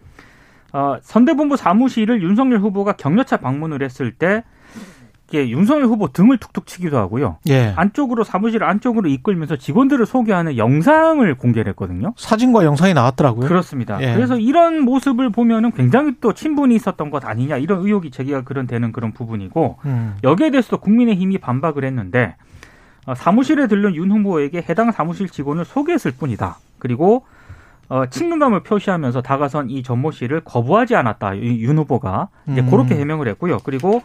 어, 0.73 0.97
선대본부 1.03 1.59
사무실을 1.59 2.23
윤석열 2.23 2.61
후보가 2.61 2.93
격려차 2.95 3.37
방문을 3.37 3.83
했을 3.83 4.13
때 4.13 4.45
이게 5.35 5.51
윤석열 5.51 5.87
후보 5.87 6.07
등을 6.07 6.39
툭툭 6.39 6.67
치기도 6.67 6.97
하고요. 6.97 7.39
예. 7.49 7.73
안쪽으로 7.75 8.23
사무실 8.23 8.63
안쪽으로 8.63 9.09
이끌면서 9.09 9.57
직원들을 9.57 10.07
소개하는 10.07 10.57
영상을 10.57 11.35
공개를 11.35 11.71
했거든요. 11.71 12.15
사진과 12.17 12.65
영상이 12.65 12.95
나왔더라고요. 12.95 13.49
그렇습니다. 13.49 14.01
예. 14.01 14.15
그래서 14.15 14.39
이런 14.39 14.81
모습을 14.83 15.31
보면은 15.31 15.73
굉장히 15.73 16.13
또 16.21 16.33
친분이 16.33 16.73
있었던 16.77 17.11
것 17.11 17.25
아니냐 17.25 17.57
이런 17.57 17.81
의혹이 17.85 18.13
제기가 18.13 18.43
그런 18.43 18.69
되는 18.69 18.93
그런 18.93 19.11
부분이고 19.11 19.79
음. 19.87 20.15
여기에 20.23 20.51
대해서도 20.51 20.79
국민의힘이 20.79 21.39
반박을 21.39 21.85
했는데 21.85 22.37
어, 23.07 23.17
사무실에 23.17 23.67
들른 23.67 23.97
윤 23.97 24.13
후보에게 24.13 24.65
해당 24.69 24.93
사무실 24.93 25.29
직원을 25.29 25.65
소개했을 25.65 26.13
뿐이다. 26.13 26.59
그리고 26.79 27.27
어, 27.89 28.07
친근감을 28.07 28.63
표시하면서 28.63 29.21
다가선 29.23 29.69
이 29.69 29.83
전모 29.83 30.13
씨를 30.13 30.43
거부하지 30.45 30.95
않았다. 30.95 31.35
이 31.35 31.61
윤 31.61 31.77
후보가 31.79 32.29
이제 32.51 32.61
음. 32.61 32.71
그렇게 32.71 32.95
해명을 32.95 33.27
했고요. 33.29 33.59
그리고 33.65 34.01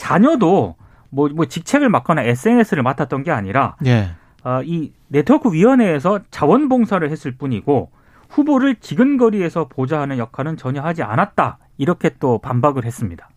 자녀도 0.00 0.76
뭐, 1.10 1.28
뭐 1.28 1.44
직책을 1.44 1.90
맡거나 1.90 2.22
SNS를 2.22 2.82
맡았던 2.82 3.22
게 3.22 3.30
아니라 3.30 3.76
예. 3.84 4.12
어, 4.42 4.62
이 4.64 4.92
네트워크 5.08 5.52
위원회에서 5.52 6.20
자원봉사를 6.30 7.08
했을 7.10 7.32
뿐이고 7.32 7.90
후보를 8.30 8.76
지근거리에서 8.76 9.68
보좌하는 9.68 10.16
역할은 10.16 10.56
전혀 10.56 10.80
하지 10.80 11.02
않았다. 11.02 11.58
이렇게 11.76 12.10
또 12.18 12.38
반박을 12.38 12.84
했습니다. 12.84 13.28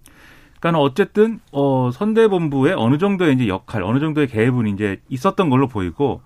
그러니까 0.59 0.81
어쨌든 0.81 1.41
어 1.51 1.89
선대본부의 1.91 2.75
어느 2.77 2.97
정도의 2.97 3.33
이제 3.33 3.47
역할, 3.49 3.83
어느 3.83 3.99
정도의 3.99 4.27
계획은 4.27 4.67
이제 4.67 5.01
있었던 5.09 5.49
걸로 5.49 5.67
보이고 5.67 6.21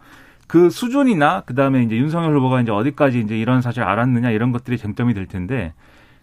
그 0.46 0.70
수준이나 0.70 1.41
그다음에 1.41 1.82
이제 1.82 1.96
윤석열 1.96 2.36
후보가 2.38 2.62
이제 2.62 2.72
어디까지 2.72 3.22
이제 3.22 3.38
이런 3.38 3.62
사실 3.62 3.82
알았느냐 3.82 4.29
이런 4.29 4.51
것들이 4.51 4.77
쟁점이 4.77 5.15
될 5.15 5.25
텐데 5.25 5.74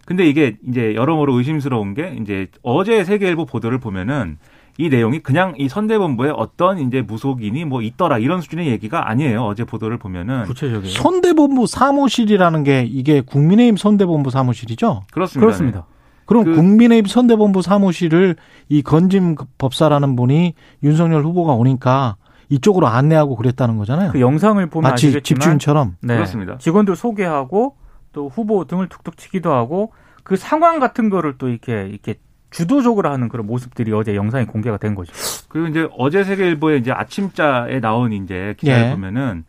근데 0.05 0.27
이게 0.27 0.57
이제 0.67 0.93
여러모로 0.95 1.33
의심스러운 1.37 1.93
게 1.95 2.15
이제 2.21 2.47
어제 2.61 3.03
세계일보 3.03 3.45
보도를 3.45 3.79
보면은 3.79 4.37
이 4.77 4.89
내용이 4.89 5.19
그냥 5.19 5.53
이 5.57 5.69
선대본부에 5.69 6.31
어떤 6.35 6.79
이제 6.79 7.01
무속인이 7.01 7.63
뭐 7.65 7.81
있더라 7.81 8.17
이런 8.17 8.41
수준의 8.41 8.67
얘기가 8.67 9.09
아니에요. 9.09 9.41
어제 9.43 9.63
보도를 9.63 9.97
보면은 9.97 10.43
구체적이에요. 10.43 10.93
선대본부 10.93 11.65
사무실이라는 11.65 12.63
게 12.63 12.83
이게 12.83 13.21
국민의힘 13.21 13.77
선대본부 13.77 14.29
사무실이죠? 14.31 15.03
그렇습니다. 15.11 15.45
그렇습니다. 15.45 15.85
그럼 16.25 16.43
그- 16.43 16.55
국민의힘 16.55 17.05
선대본부 17.05 17.61
사무실을 17.61 18.35
이 18.67 18.81
건짐 18.81 19.35
법사라는 19.57 20.15
분이 20.15 20.53
윤석열 20.83 21.23
후보가 21.23 21.53
오니까 21.53 22.17
이쪽으로 22.49 22.87
안내하고 22.87 23.35
그랬다는 23.37 23.77
거잖아요. 23.77 24.11
그 24.11 24.19
영상을 24.19 24.63
보면 24.69 24.91
마치 24.91 25.07
아시겠지만 25.07 25.39
집주인처럼. 25.41 25.95
네. 26.01 26.15
그렇습니다. 26.15 26.57
직원들 26.57 26.95
소개하고 26.95 27.75
또 28.15 28.29
후보 28.29 28.63
등을 28.65 28.87
툭툭 28.87 29.17
치기도 29.17 29.53
하고 29.53 29.91
그 30.23 30.37
상황 30.37 30.79
같은 30.79 31.09
거를 31.11 31.35
또 31.37 31.49
이렇게 31.49 31.87
이렇게 31.87 32.15
주도적으로 32.49 33.11
하는 33.11 33.27
그런 33.27 33.45
모습들이 33.45 33.91
어제 33.91 34.15
영상에 34.15 34.45
공개가 34.45 34.77
된 34.77 34.95
거죠. 34.95 35.13
그리고 35.49 35.67
이제 35.67 35.87
어제 35.97 36.23
세계일보에 36.23 36.77
이제 36.77 36.91
아침자에 36.91 37.81
나온 37.81 38.13
이제 38.13 38.55
기사를 38.57 38.85
예. 38.87 38.91
보면은 38.91 39.43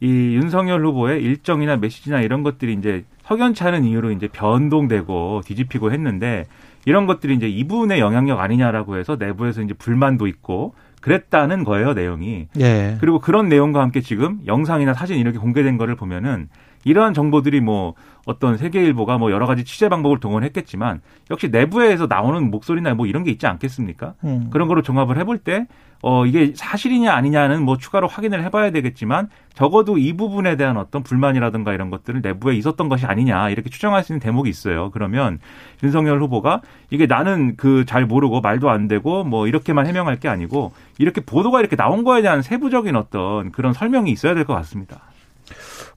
이 0.00 0.06
윤석열 0.34 0.84
후보의 0.84 1.22
일정이나 1.22 1.76
메시지나 1.76 2.22
이런 2.22 2.42
것들이 2.42 2.72
이제 2.72 3.04
석연치 3.24 3.62
않은 3.64 3.84
이유로 3.84 4.10
이제 4.12 4.28
변동되고 4.28 5.42
뒤집히고 5.44 5.92
했는데 5.92 6.46
이런 6.86 7.06
것들이 7.06 7.34
이제 7.34 7.48
이분의 7.48 8.00
영향력 8.00 8.40
아니냐라고 8.40 8.96
해서 8.96 9.16
내부에서 9.16 9.60
이제 9.60 9.74
불만도 9.74 10.26
있고 10.26 10.74
그랬다는 11.02 11.64
거예요, 11.64 11.92
내용이. 11.92 12.48
예. 12.58 12.96
그리고 13.00 13.18
그런 13.18 13.48
내용과 13.48 13.80
함께 13.80 14.00
지금 14.00 14.40
영상이나 14.46 14.94
사진 14.94 15.18
이렇게 15.18 15.38
공개된 15.38 15.76
거를 15.76 15.94
보면은 15.94 16.48
이러한 16.86 17.14
정보들이 17.14 17.60
뭐 17.60 17.94
어떤 18.26 18.56
세계일보가 18.56 19.18
뭐 19.18 19.30
여러 19.32 19.46
가지 19.46 19.64
취재 19.64 19.88
방법을 19.88 20.18
동원했겠지만 20.20 21.00
역시 21.30 21.48
내부에서 21.48 22.06
나오는 22.06 22.48
목소리나 22.50 22.94
뭐 22.94 23.06
이런 23.06 23.24
게 23.24 23.30
있지 23.32 23.46
않겠습니까? 23.46 24.14
음. 24.24 24.48
그런 24.50 24.68
거를 24.68 24.82
종합을 24.84 25.18
해볼 25.18 25.38
때, 25.38 25.66
어, 26.02 26.26
이게 26.26 26.52
사실이냐 26.54 27.12
아니냐는 27.12 27.62
뭐 27.62 27.76
추가로 27.76 28.06
확인을 28.06 28.44
해봐야 28.44 28.70
되겠지만 28.70 29.28
적어도 29.54 29.98
이 29.98 30.12
부분에 30.12 30.56
대한 30.56 30.76
어떤 30.76 31.02
불만이라든가 31.02 31.72
이런 31.72 31.90
것들을 31.90 32.20
내부에 32.20 32.54
있었던 32.54 32.88
것이 32.88 33.04
아니냐 33.06 33.50
이렇게 33.50 33.68
추정할 33.70 34.04
수 34.04 34.12
있는 34.12 34.20
대목이 34.20 34.48
있어요. 34.48 34.90
그러면 34.92 35.38
윤석열 35.82 36.20
후보가 36.22 36.60
이게 36.90 37.06
나는 37.06 37.56
그 37.56 37.84
잘 37.86 38.06
모르고 38.06 38.40
말도 38.42 38.70
안 38.70 38.86
되고 38.88 39.24
뭐 39.24 39.48
이렇게만 39.48 39.86
해명할 39.86 40.20
게 40.20 40.28
아니고 40.28 40.72
이렇게 40.98 41.20
보도가 41.20 41.58
이렇게 41.60 41.74
나온 41.76 42.04
거에 42.04 42.22
대한 42.22 42.42
세부적인 42.42 42.94
어떤 42.96 43.50
그런 43.50 43.72
설명이 43.72 44.10
있어야 44.12 44.34
될 44.34 44.44
것 44.44 44.54
같습니다. 44.54 45.00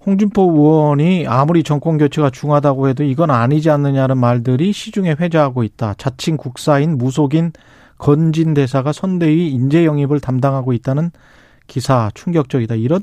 홍준표 0.05 0.43
의원이 0.43 1.27
아무리 1.27 1.63
정권 1.63 1.97
교체가 1.97 2.29
중하다고 2.29 2.87
해도 2.89 3.03
이건 3.03 3.31
아니지 3.31 3.69
않느냐는 3.69 4.17
말들이 4.17 4.71
시중에 4.71 5.15
회자하고 5.19 5.63
있다. 5.63 5.93
자칭 5.97 6.37
국사인 6.37 6.97
무속인 6.97 7.51
건진 7.97 8.53
대사가 8.53 8.93
선대위 8.93 9.49
인재 9.51 9.85
영입을 9.85 10.19
담당하고 10.21 10.71
있다는 10.73 11.11
기사 11.67 12.09
충격적이다. 12.13 12.75
이런 12.75 13.01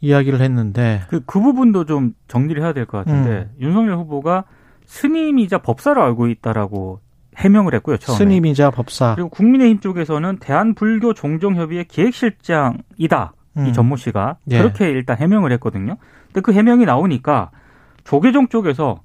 이야기를 0.00 0.40
했는데 0.40 1.02
그, 1.08 1.20
그 1.26 1.40
부분도 1.40 1.84
좀 1.84 2.14
정리를 2.28 2.62
해야 2.62 2.72
될 2.72 2.86
것 2.86 2.98
같은데 2.98 3.50
윤석열 3.60 3.96
후보가 3.96 4.44
스님이자 4.86 5.58
법사로 5.58 6.00
알고 6.02 6.28
있다라고 6.28 7.00
해명을 7.36 7.74
했고요. 7.74 7.96
처음에. 7.98 8.18
스님이자 8.18 8.70
법사. 8.70 9.14
그리고 9.16 9.28
국민의힘 9.28 9.80
쪽에서는 9.80 10.38
대한불교 10.38 11.14
종종협의회 11.14 11.84
기획실장이다. 11.84 13.32
이 13.58 13.68
음. 13.68 13.72
전모 13.72 13.96
씨가 13.96 14.36
예. 14.50 14.58
그렇게 14.58 14.90
일단 14.90 15.16
해명을 15.16 15.52
했거든요. 15.52 15.96
근데 16.26 16.40
그 16.40 16.52
해명이 16.52 16.84
나오니까 16.84 17.50
조계종 18.04 18.48
쪽에서 18.48 19.00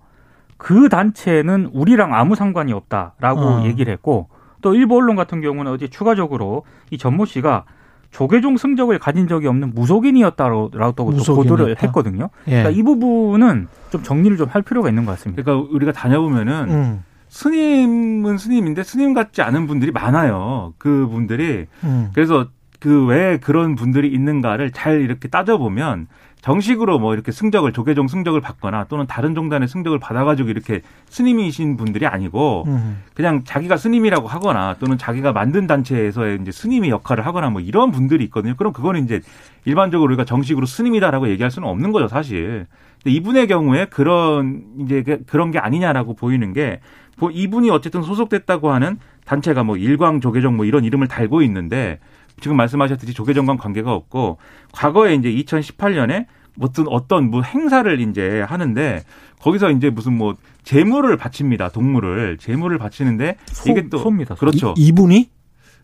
그 0.58 0.90
단체는 0.90 1.72
우리랑 1.74 2.14
아무 2.14 2.36
상관이 2.36 2.72
없다라고 2.74 3.42
어. 3.42 3.66
얘기를 3.66 3.92
했고 3.92 4.30
또 4.62 4.76
일부 4.76 4.98
언론 4.98 5.16
같은 5.16 5.42
경우는 5.42 5.72
어제 5.72 5.88
추가적으로 5.88 6.64
이 6.90 6.98
전모 6.98 7.26
씨가 7.26 7.66
조계종 8.12 8.58
승적을 8.58 9.00
가진 9.00 9.28
적이 9.28 9.48
없는 9.48 9.72
무속인이었다라고 9.74 10.94
또. 10.96 11.06
보도를 11.36 11.76
했거든요. 11.82 12.30
예. 12.48 12.62
그러니까 12.62 12.70
이 12.70 12.84
부분은 12.84 13.68
좀 13.90 14.04
정리를 14.04 14.38
좀 14.38 14.48
할 14.50 14.62
필요가 14.62 14.88
있는 14.90 15.06
것 15.06 15.14
같습니다. 15.14 15.42
그러니까 15.42 15.68
우리가 15.74 15.92
다녀보면은 15.92 16.70
음. 16.70 17.04
스님은 17.30 18.38
스님인데 18.38 18.84
스님 18.84 19.16
같지 19.16 19.42
않은 19.42 19.66
분들이 19.66 19.92
많아요. 19.92 20.74
그 20.78 21.08
분들이 21.10 21.66
음. 21.84 22.12
그래서 22.14 22.48
그 22.84 23.06
왜 23.08 23.38
그런 23.38 23.76
분들이 23.76 24.10
있는가를 24.10 24.72
잘 24.72 25.00
이렇게 25.02 25.30
따져보면 25.30 26.08
정식으로 26.42 27.00
뭐 27.00 27.14
이렇게 27.14 27.32
승적을 27.32 27.72
조계종 27.72 28.10
승적을 28.10 28.42
받거나 28.42 28.84
또는 28.90 29.08
다른 29.08 29.34
종단의 29.34 29.70
승적을 29.70 30.00
받아가지고 30.00 30.50
이렇게 30.50 30.82
스님이신 31.08 31.78
분들이 31.78 32.06
아니고 32.06 32.66
음. 32.68 33.02
그냥 33.14 33.44
자기가 33.46 33.78
스님이라고 33.78 34.28
하거나 34.28 34.76
또는 34.80 34.98
자기가 34.98 35.32
만든 35.32 35.68
단체에서의 35.68 36.40
이제 36.42 36.52
스님의 36.52 36.90
역할을 36.90 37.26
하거나 37.26 37.50
뭐 37.50 37.62
이런 37.62 37.92
분들이 37.92 38.26
있거든요. 38.26 38.56
그럼 38.58 38.74
그거는 38.74 39.06
이제 39.06 39.22
일반적으로 39.64 40.10
우리가 40.10 40.26
정식으로 40.26 40.66
스님이다라고 40.66 41.30
얘기할 41.30 41.50
수는 41.50 41.66
없는 41.70 41.94
거죠, 41.94 42.10
사실. 42.10 42.66
근데 43.02 43.16
이분의 43.16 43.48
경우에 43.48 43.86
그런 43.86 44.64
이제 44.82 45.04
그- 45.04 45.24
그런 45.26 45.52
게 45.52 45.60
아니냐라고 45.60 46.16
보이는 46.16 46.52
게 46.52 46.80
뭐 47.20 47.30
이분이 47.30 47.70
어쨌든 47.70 48.02
소속됐다고 48.02 48.72
하는 48.72 48.98
단체가 49.26 49.64
뭐 49.64 49.78
일광 49.78 50.20
조계종 50.20 50.58
뭐 50.58 50.66
이런 50.66 50.84
이름을 50.84 51.08
달고 51.08 51.44
있는데 51.44 52.00
지금 52.42 52.58
말씀하셨듯이 52.58 53.14
조계종과 53.14 53.58
관계가 53.58 53.94
없고 53.94 54.38
과거에 54.72 55.16
이제 55.16 55.30
2018년에 55.32 56.26
어떤 56.60 56.88
어떤 56.88 57.30
뭐 57.32 57.42
행사를 57.42 58.00
이제 58.00 58.42
하는데 58.42 59.04
거기서 59.42 59.72
이제 59.72 59.90
무슨 59.90 60.18
뭐 60.18 60.36
재물을 60.64 61.16
바칩니다. 61.18 61.70
동물을 61.70 62.38
재물을 62.38 62.78
바치는데 62.78 63.38
소, 63.48 63.72
이게 63.72 63.90
또 63.90 63.98
소입니다. 63.98 64.36
소. 64.36 64.40
그렇죠. 64.40 64.74
이, 64.78 64.88
이분이 64.88 65.30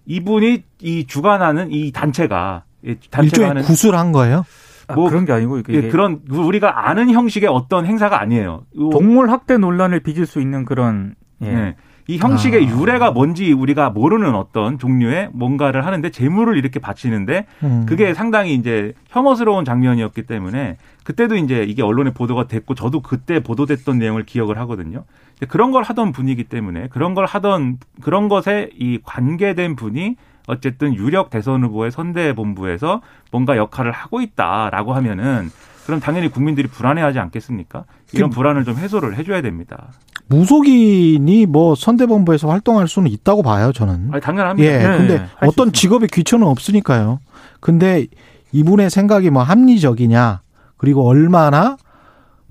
이분이 0.05 0.63
이 0.81 1.05
주관하는 1.07 1.71
이 1.71 1.91
단체가 1.91 2.63
이 2.83 2.95
단체가 3.09 3.23
일종의 3.23 3.47
하는 3.49 3.61
구술한 3.63 4.11
거예요. 4.11 4.45
아, 4.87 4.95
뭐 4.95 5.09
그런 5.09 5.25
게 5.25 5.33
아니고 5.33 5.59
이게 5.59 5.73
예, 5.73 5.81
그런 5.89 6.21
우리가 6.29 6.89
아는 6.89 7.11
형식의 7.11 7.49
어떤 7.49 7.85
행사가 7.85 8.19
아니에요. 8.21 8.63
요- 8.79 8.89
동물 8.89 9.29
학대 9.29 9.57
논란을 9.57 9.99
빚을 9.99 10.25
수 10.25 10.41
있는 10.41 10.65
그런 10.65 11.15
예. 11.41 11.51
네. 11.51 11.75
이 12.09 12.17
형식의 12.17 12.65
아. 12.65 12.79
유래가 12.79 13.11
뭔지 13.11 13.51
우리가 13.51 13.91
모르는 13.91 14.33
어떤 14.33 14.79
종류의 14.79 15.29
뭔가를 15.31 15.85
하는데 15.85 16.09
재물을 16.09 16.57
이렇게 16.57 16.79
바치는데 16.79 17.45
음. 17.61 17.85
그게 17.87 18.15
상당히 18.15 18.55
이제 18.55 18.93
혐오스러운 19.09 19.63
장면이었기 19.63 20.23
때문에 20.23 20.77
그때도 21.03 21.35
이제 21.35 21.63
이게 21.63 21.83
언론에 21.83 22.11
보도가 22.11 22.47
됐고 22.47 22.73
저도 22.73 23.01
그때 23.03 23.41
보도됐던 23.41 23.99
내용을 23.99 24.23
기억을 24.23 24.57
하거든요. 24.57 25.03
그런 25.49 25.69
걸 25.69 25.83
하던 25.83 26.11
분이기 26.11 26.45
때문에 26.45 26.87
그런 26.87 27.13
걸 27.13 27.27
하던 27.27 27.77
그런 28.01 28.27
것에 28.27 28.71
이 28.73 28.97
관계된 29.03 29.75
분이 29.75 30.15
어쨌든 30.47 30.95
유력 30.95 31.29
대선 31.29 31.63
후보의 31.63 31.91
선대 31.91 32.33
본부에서 32.33 33.01
뭔가 33.31 33.55
역할을 33.55 33.91
하고 33.91 34.19
있다라고 34.19 34.95
하면은 34.95 35.51
그럼 35.85 35.99
당연히 35.99 36.29
국민들이 36.29 36.67
불안해하지 36.67 37.19
않겠습니까? 37.19 37.85
이런 38.13 38.31
그- 38.31 38.35
불안을 38.35 38.63
좀 38.63 38.77
해소를 38.77 39.15
해줘야 39.15 39.43
됩니다. 39.43 39.89
무속인이 40.29 41.47
뭐 41.47 41.75
선대본부에서 41.75 42.47
활동할 42.47 42.87
수는 42.87 43.11
있다고 43.11 43.41
봐요, 43.41 43.71
저는. 43.71 44.09
아니, 44.11 44.21
당연합니다. 44.21 44.71
예. 44.71 44.77
네, 44.77 44.97
근데 44.97 45.17
할수 45.17 45.35
어떤 45.37 45.49
있습니다. 45.49 45.71
직업의 45.73 46.07
귀천은 46.09 46.45
없으니까요. 46.45 47.19
근데 47.59 48.05
이분의 48.51 48.89
생각이 48.89 49.31
뭐 49.31 49.43
합리적이냐, 49.43 50.41
그리고 50.77 51.07
얼마나 51.07 51.77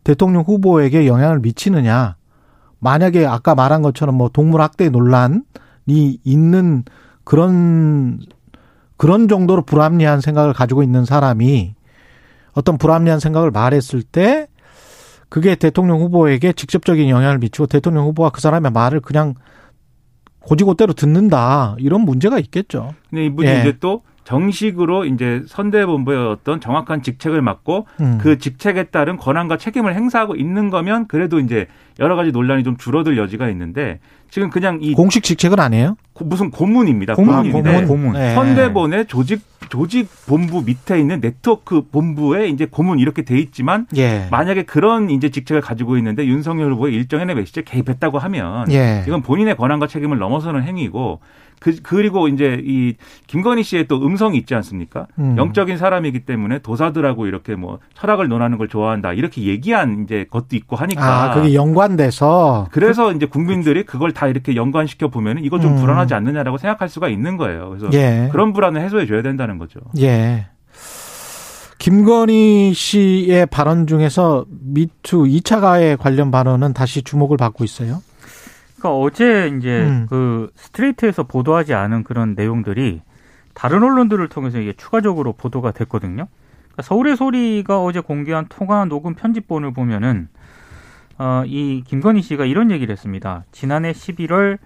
대통령 0.04 0.42
후보에게 0.42 1.06
영향을 1.06 1.38
미치느냐. 1.38 2.16
만약에 2.80 3.26
아까 3.26 3.54
말한 3.54 3.82
것처럼 3.82 4.16
뭐 4.16 4.28
동물 4.28 4.61
학대 4.61 4.88
논란이 4.88 5.40
있는 6.25 6.85
그런 7.25 8.20
그런 8.97 9.28
정도로 9.28 9.62
불합리한 9.62 10.20
생각을 10.20 10.52
가지고 10.52 10.82
있는 10.82 11.04
사람이 11.04 11.75
어떤 12.52 12.78
불합리한 12.78 13.20
생각을 13.20 13.50
말했을 13.50 14.02
때 14.02 14.49
그게 15.28 15.54
대통령 15.54 16.00
후보에게 16.00 16.52
직접적인 16.52 17.08
영향을 17.08 17.38
미치고 17.38 17.66
대통령 17.66 18.04
후보가 18.06 18.30
그 18.30 18.40
사람의 18.40 18.73
말을 18.73 19.00
그냥 19.00 19.35
고지고대로 20.40 20.94
듣는다 20.94 21.76
이런 21.78 22.02
문제가 22.02 22.38
있겠죠. 22.38 22.94
근데 23.11 23.26
이분이 23.26 23.49
예. 23.49 23.61
이제 23.61 23.76
또 23.80 24.02
정식으로 24.28 25.06
이제 25.06 25.42
선대본부의 25.47 26.18
어떤 26.28 26.61
정확한 26.61 27.02
직책을 27.02 27.40
맡고 27.40 27.87
음. 28.00 28.18
그 28.20 28.37
직책에 28.37 28.85
따른 28.85 29.16
권한과 29.16 29.56
책임을 29.56 29.94
행사하고 29.94 30.37
있는 30.37 30.68
거면 30.68 31.06
그래도 31.08 31.40
이제 31.40 31.66
여러 31.99 32.14
가지 32.14 32.30
논란이 32.30 32.62
좀 32.62 32.76
줄어들 32.76 33.16
여지가 33.16 33.49
있는데 33.49 34.00
지금 34.30 34.50
그냥 34.50 34.80
이 34.82 34.92
공식 34.92 35.23
직책은 35.23 35.58
아니에요? 35.58 35.97
고- 36.12 36.26
무슨 36.26 36.50
고문입니다. 36.50 37.14
고문입니다. 37.14 37.58
고문인데 37.58 37.87
고문. 37.87 38.12
네. 38.12 38.35
선대본의 38.35 39.06
조직 39.06 39.40
조직 39.70 40.08
본부 40.26 40.62
밑에 40.62 40.99
있는 41.00 41.23
네트워크 41.23 41.80
본부에 41.90 42.49
이제 42.49 42.66
고문 42.66 42.99
이렇게 42.99 43.23
돼 43.23 43.38
있지만 43.38 43.87
예. 43.97 44.28
만약에 44.30 44.64
그런 44.64 45.08
이제 45.08 45.30
직책을 45.30 45.62
가지고 45.62 45.97
있는데 45.97 46.26
윤석열 46.26 46.73
후보의 46.75 46.92
일정의 46.94 47.35
메시지에 47.35 47.62
개입했다고 47.64 48.18
하면 48.18 48.70
예. 48.73 49.04
이건 49.06 49.23
본인의 49.23 49.56
권한과 49.56 49.87
책임을 49.87 50.18
넘어서는 50.18 50.64
행위고 50.64 51.20
그, 51.61 51.77
그리고 51.83 52.29
이제 52.29 52.61
이 52.65 52.95
김건희 53.27 53.62
씨의 53.62 53.88
또 53.88 54.05
음성이 54.05 54.38
있지 54.38 54.55
않습니까? 54.55 55.07
음. 55.19 55.37
영적인 55.37 55.77
사람이기 55.77 56.21
때문에 56.21 56.61
도사들하고 56.61 57.27
이렇게 57.27 57.55
뭐 57.55 57.79
철학을 57.95 58.29
논하는 58.29 58.59
걸 58.59 58.69
좋아한다 58.69 59.12
이렇게 59.12 59.43
얘기한 59.43 60.05
이제 60.05 60.27
것도 60.31 60.57
있고 60.57 60.77
하니까 60.77 61.33
아, 61.33 61.35
그게 61.35 61.55
연관돼서 61.55 62.68
그래서 62.71 63.12
이제 63.12 63.27
국민들이 63.27 63.85
그걸 63.85 64.12
다 64.12 64.29
이렇게 64.29 64.57
연관시켜 64.57 65.09
보면 65.09 65.44
이거 65.44 65.59
좀 65.59 65.73
음. 65.73 65.81
불안하지 65.81 66.14
않느냐라고 66.14 66.59
생각할 66.59 66.88
수가 66.88 67.09
있는 67.09 67.37
거예요. 67.37 67.68
그래서 67.71 67.88
예. 67.92 68.29
그런 68.31 68.53
불안을 68.53 68.81
해소해 68.81 69.07
줘야 69.07 69.23
된다는 69.23 69.59
거죠. 69.59 69.81
예. 70.01 70.47
김건희 71.79 72.73
씨의 72.75 73.47
발언 73.47 73.87
중에서 73.87 74.44
미투 74.49 75.25
2차 75.25 75.61
가해 75.61 75.97
관련 75.97 76.31
발언은 76.31 76.73
다시 76.73 77.03
주목을 77.03 77.37
받고 77.37 77.64
있어요. 77.64 78.03
그러니까 78.79 78.97
어제 78.97 79.53
이제 79.59 79.81
음. 79.83 80.07
그 80.09 80.51
스트레이트에서 80.55 81.25
보도하지 81.25 81.75
않은 81.75 82.05
그런 82.05 82.35
내용들이 82.35 83.03
다른 83.55 83.83
언론들을 83.83 84.29
통해서 84.29 84.59
이게 84.59 84.73
추가적으로 84.73 85.33
보도가 85.33 85.73
됐거든요. 85.73 86.29
그러니까 86.59 86.83
서울의 86.83 87.17
소리가 87.17 87.83
어제 87.83 88.01
공개한 88.01 88.47
통화 88.49 88.85
녹음 88.85 89.14
편집본을 89.14 89.73
보면은 89.73 90.29
어, 91.19 91.43
이 91.45 91.83
김건희 91.85 92.23
씨가 92.23 92.45
이런 92.45 92.71
얘기를 92.71 92.93
했습니다. 92.93 93.45
지난해 93.51 93.91
11월 93.91 94.59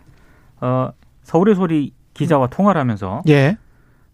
어, 0.61 0.93
서울의 1.23 1.55
소리 1.55 1.95
기자와 2.13 2.49
통화를 2.49 2.79
하면서 2.79 3.23
예. 3.29 3.57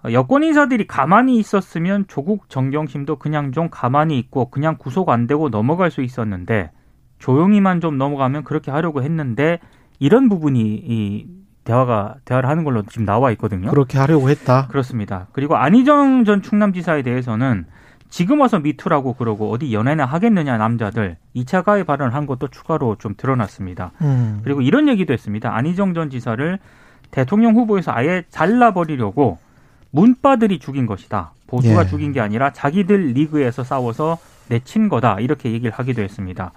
어, 0.04 0.12
여권 0.12 0.44
인사들이 0.44 0.86
가만히 0.86 1.38
있었으면 1.38 2.04
조국 2.06 2.48
정경심도 2.48 3.16
그냥 3.16 3.50
좀 3.50 3.68
가만히 3.68 4.16
있고 4.20 4.48
그냥 4.50 4.76
구속 4.78 5.08
안 5.08 5.26
되고 5.26 5.50
넘어갈 5.50 5.90
수 5.90 6.02
있었는데 6.02 6.70
조용히만 7.18 7.80
좀 7.80 7.98
넘어가면 7.98 8.44
그렇게 8.44 8.70
하려고 8.70 9.02
했는데 9.02 9.58
이런 9.98 10.28
부분이 10.28 10.60
이 10.60 11.26
대화가 11.64 12.16
대화를 12.24 12.48
하는 12.48 12.64
걸로 12.64 12.82
지금 12.82 13.04
나와 13.04 13.30
있거든요. 13.32 13.70
그렇게 13.70 13.98
하려고 13.98 14.30
했다. 14.30 14.68
그렇습니다. 14.68 15.26
그리고 15.32 15.56
안희정 15.56 16.24
전 16.24 16.40
충남지사에 16.40 17.02
대해서는 17.02 17.66
지금 18.10 18.40
와서 18.40 18.58
미투라고 18.58 19.14
그러고 19.14 19.50
어디 19.50 19.74
연애나 19.74 20.06
하겠느냐 20.06 20.56
남자들 20.56 21.18
2차 21.36 21.62
가해 21.62 21.84
발언을 21.84 22.14
한 22.14 22.26
것도 22.26 22.48
추가로 22.48 22.96
좀 22.98 23.14
드러났습니다. 23.16 23.92
음. 24.00 24.40
그리고 24.44 24.62
이런 24.62 24.88
얘기도 24.88 25.12
했습니다. 25.12 25.54
안희정 25.54 25.92
전 25.92 26.08
지사를 26.08 26.58
대통령 27.10 27.54
후보에서 27.54 27.92
아예 27.92 28.24
잘라버리려고 28.30 29.38
문바들이 29.90 30.58
죽인 30.58 30.86
것이다. 30.86 31.32
보수가 31.46 31.82
예. 31.82 31.86
죽인 31.86 32.12
게 32.12 32.20
아니라 32.20 32.52
자기들 32.52 33.12
리그에서 33.12 33.64
싸워서 33.64 34.18
내친 34.48 34.88
거다. 34.88 35.20
이렇게 35.20 35.52
얘기를 35.52 35.70
하기도 35.72 36.02
했습니다. 36.02 36.52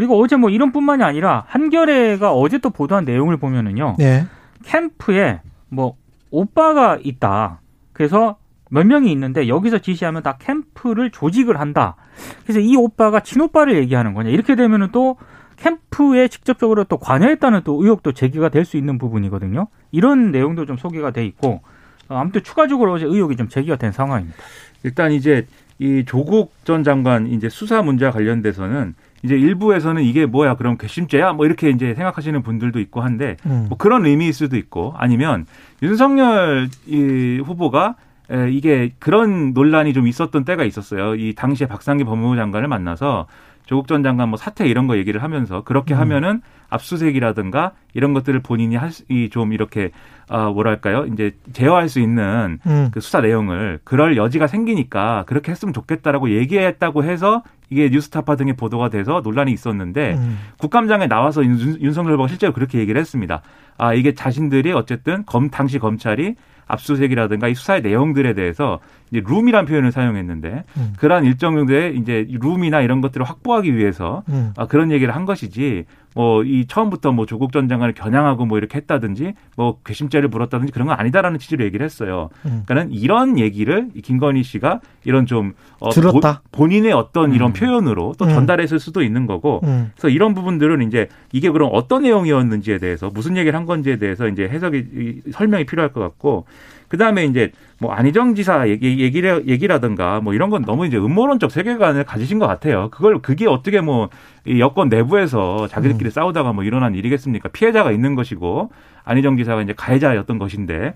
그리고 0.00 0.18
어제 0.18 0.34
뭐 0.36 0.48
이런 0.48 0.72
뿐만이 0.72 1.02
아니라 1.04 1.44
한겨레가 1.48 2.32
어제 2.32 2.56
또 2.56 2.70
보도한 2.70 3.04
내용을 3.04 3.36
보면은요. 3.36 3.96
예. 4.00 4.24
캠프에 4.64 5.40
뭐 5.68 5.94
오빠가 6.30 6.96
있다. 7.02 7.60
그래서 7.92 8.38
몇 8.70 8.86
명이 8.86 9.12
있는데 9.12 9.46
여기서 9.46 9.80
지시하면 9.80 10.22
다 10.22 10.38
캠프를 10.38 11.10
조직을 11.10 11.60
한다. 11.60 11.96
그래서 12.44 12.60
이 12.60 12.74
오빠가 12.76 13.20
친오빠를 13.20 13.76
얘기하는 13.76 14.14
거냐. 14.14 14.30
이렇게 14.30 14.54
되면은 14.54 14.88
또 14.92 15.18
캠프에 15.56 16.28
직접적으로 16.28 16.84
또 16.84 16.96
관여했다는 16.96 17.60
또 17.64 17.82
의혹도 17.82 18.12
제기가 18.12 18.48
될 18.48 18.64
수 18.64 18.78
있는 18.78 18.96
부분이거든요. 18.96 19.66
이런 19.92 20.30
내용도 20.30 20.64
좀 20.64 20.78
소개가 20.78 21.10
돼 21.10 21.26
있고 21.26 21.60
어, 22.08 22.16
아무튼 22.16 22.42
추가적으로 22.42 22.94
어제 22.94 23.04
의혹이 23.04 23.36
좀 23.36 23.48
제기가 23.48 23.76
된 23.76 23.92
상황입니다. 23.92 24.38
일단 24.82 25.12
이제 25.12 25.46
이 25.78 26.04
조국 26.06 26.54
전 26.64 26.84
장관 26.84 27.26
이제 27.26 27.50
수사 27.50 27.82
문제와 27.82 28.12
관련돼서는 28.12 28.94
이제 29.22 29.36
일부에서는 29.36 30.02
이게 30.02 30.26
뭐야 30.26 30.56
그럼 30.56 30.76
괘씸죄야 30.78 31.32
뭐 31.32 31.46
이렇게 31.46 31.70
이제 31.70 31.94
생각하시는 31.94 32.42
분들도 32.42 32.80
있고 32.80 33.00
한데 33.00 33.36
음. 33.46 33.66
뭐 33.68 33.76
그런 33.76 34.06
의미일 34.06 34.32
수도 34.32 34.56
있고 34.56 34.94
아니면 34.96 35.46
윤석열 35.82 36.68
이 36.86 37.42
후보가 37.44 37.96
에, 38.30 38.50
이게 38.50 38.92
그런 38.98 39.52
논란이 39.52 39.92
좀 39.92 40.06
있었던 40.06 40.44
때가 40.44 40.64
있었어요. 40.64 41.16
이 41.16 41.34
당시에 41.34 41.66
박상기 41.66 42.04
법무부 42.04 42.36
장관을 42.36 42.68
만나서 42.68 43.26
조국 43.66 43.86
전 43.86 44.02
장관 44.02 44.30
뭐 44.30 44.36
사퇴 44.36 44.66
이런 44.66 44.86
거 44.86 44.96
얘기를 44.96 45.22
하면서 45.22 45.62
그렇게 45.62 45.94
음. 45.94 46.00
하면은 46.00 46.42
압수수색이라든가 46.70 47.72
이런 47.94 48.14
것들을 48.14 48.40
본인이 48.40 48.76
할좀 48.76 49.52
이렇게 49.52 49.90
아 50.28 50.48
뭐랄까요 50.48 51.06
이제 51.06 51.36
제어할 51.52 51.88
수 51.88 52.00
있는 52.00 52.58
음. 52.66 52.88
그 52.92 53.00
수사 53.00 53.20
내용을 53.20 53.80
그럴 53.84 54.16
여지가 54.16 54.46
생기니까 54.46 55.24
그렇게 55.26 55.52
했으면 55.52 55.72
좋겠다라고 55.72 56.30
얘기했다고 56.30 57.04
해서 57.04 57.42
이게 57.70 57.88
뉴스타파 57.88 58.36
등의 58.36 58.54
보도가 58.54 58.88
돼서 58.88 59.20
논란이 59.22 59.52
있었는데 59.52 60.14
음. 60.14 60.38
국감장에 60.58 61.06
나와서 61.06 61.44
윤, 61.44 61.80
윤석열 61.80 62.14
후보가 62.14 62.28
실제로 62.28 62.52
그렇게 62.52 62.78
얘기를 62.78 63.00
했습니다. 63.00 63.42
아 63.80 63.94
이게 63.94 64.12
자신들이 64.14 64.72
어쨌든 64.72 65.24
검 65.26 65.48
당시 65.50 65.78
검찰이 65.78 66.34
압수수색이라든가 66.66 67.48
이 67.48 67.54
수사의 67.54 67.82
내용들에 67.82 68.34
대해서 68.34 68.78
이제 69.10 69.22
룸이란 69.26 69.66
표현을 69.66 69.90
사용했는데 69.90 70.64
음. 70.76 70.92
그러한 70.98 71.24
일정 71.24 71.56
정도의 71.56 71.96
이제 71.96 72.26
룸이나 72.30 72.80
이런 72.80 73.00
것들을 73.00 73.26
확보하기 73.26 73.76
위해서 73.76 74.22
음. 74.28 74.52
아, 74.56 74.66
그런 74.66 74.92
얘기를 74.92 75.14
한 75.14 75.24
것이지 75.24 75.84
뭐 76.14 76.42
이 76.44 76.66
처음부터 76.66 77.12
뭐 77.12 77.24
조국 77.26 77.52
전 77.52 77.68
장관을 77.68 77.94
겨냥하고 77.94 78.44
뭐 78.46 78.58
이렇게 78.58 78.78
했다든지 78.78 79.34
뭐 79.56 79.78
괘씸죄를 79.84 80.28
물었다든지 80.28 80.72
그런 80.72 80.88
건 80.88 80.96
아니다라는 80.98 81.38
취지로 81.38 81.64
얘기를 81.64 81.84
했어요. 81.84 82.30
음. 82.46 82.62
그러니까는 82.66 82.90
이런 82.92 83.38
얘기를 83.38 83.88
이 83.94 84.00
김건희 84.00 84.42
씨가 84.42 84.80
이런 85.04 85.26
좀 85.26 85.52
어, 85.80 85.90
들었다. 85.90 86.42
보- 86.50 86.58
본인의 86.62 86.92
어떤 86.92 87.32
이런 87.32 87.50
음. 87.50 87.52
표현으로 87.52 88.14
또 88.18 88.24
음. 88.26 88.30
전달했을 88.30 88.78
수도 88.80 89.02
있는 89.02 89.26
거고 89.26 89.60
음. 89.64 89.90
그래서 89.94 90.08
이런 90.08 90.34
부분들은 90.34 90.82
이제 90.86 91.08
이게 91.32 91.48
그럼 91.50 91.70
어떤 91.72 92.02
내용이었는지에 92.02 92.78
대해서 92.78 93.08
무슨 93.12 93.36
얘기를 93.36 93.56
한 93.56 93.66
건지에 93.70 93.96
대해서 93.96 94.26
이제 94.28 94.42
해석이 94.48 94.78
이- 95.26 95.30
설명이 95.30 95.64
필요할 95.64 95.92
것 95.92 96.00
같고 96.00 96.44
그다음에 96.88 97.24
이제 97.24 97.52
뭐 97.78 97.92
안희정 97.92 98.34
지사 98.34 98.68
얘기, 98.68 98.98
얘기를 98.98 99.46
얘기라든가 99.46 100.20
뭐 100.20 100.34
이런 100.34 100.50
건 100.50 100.64
너무 100.66 100.86
이제 100.86 100.96
음모론적 100.98 101.52
세계관을 101.52 102.02
가지신 102.02 102.40
것 102.40 102.48
같아요. 102.48 102.88
그걸 102.90 103.22
그게 103.22 103.46
어떻게 103.46 103.80
뭐이 103.80 104.58
여권 104.58 104.88
내부에서 104.88 105.68
자기들끼리 105.68 106.08
음. 106.08 106.10
싸우다가 106.10 106.52
뭐 106.52 106.64
일어난 106.64 106.96
일이겠습니까? 106.96 107.48
피해자가 107.50 107.92
있는 107.92 108.16
것이고 108.16 108.70
안희정 109.04 109.36
지사가 109.36 109.62
이제 109.62 109.72
가해자였던 109.76 110.38
것인데 110.38 110.94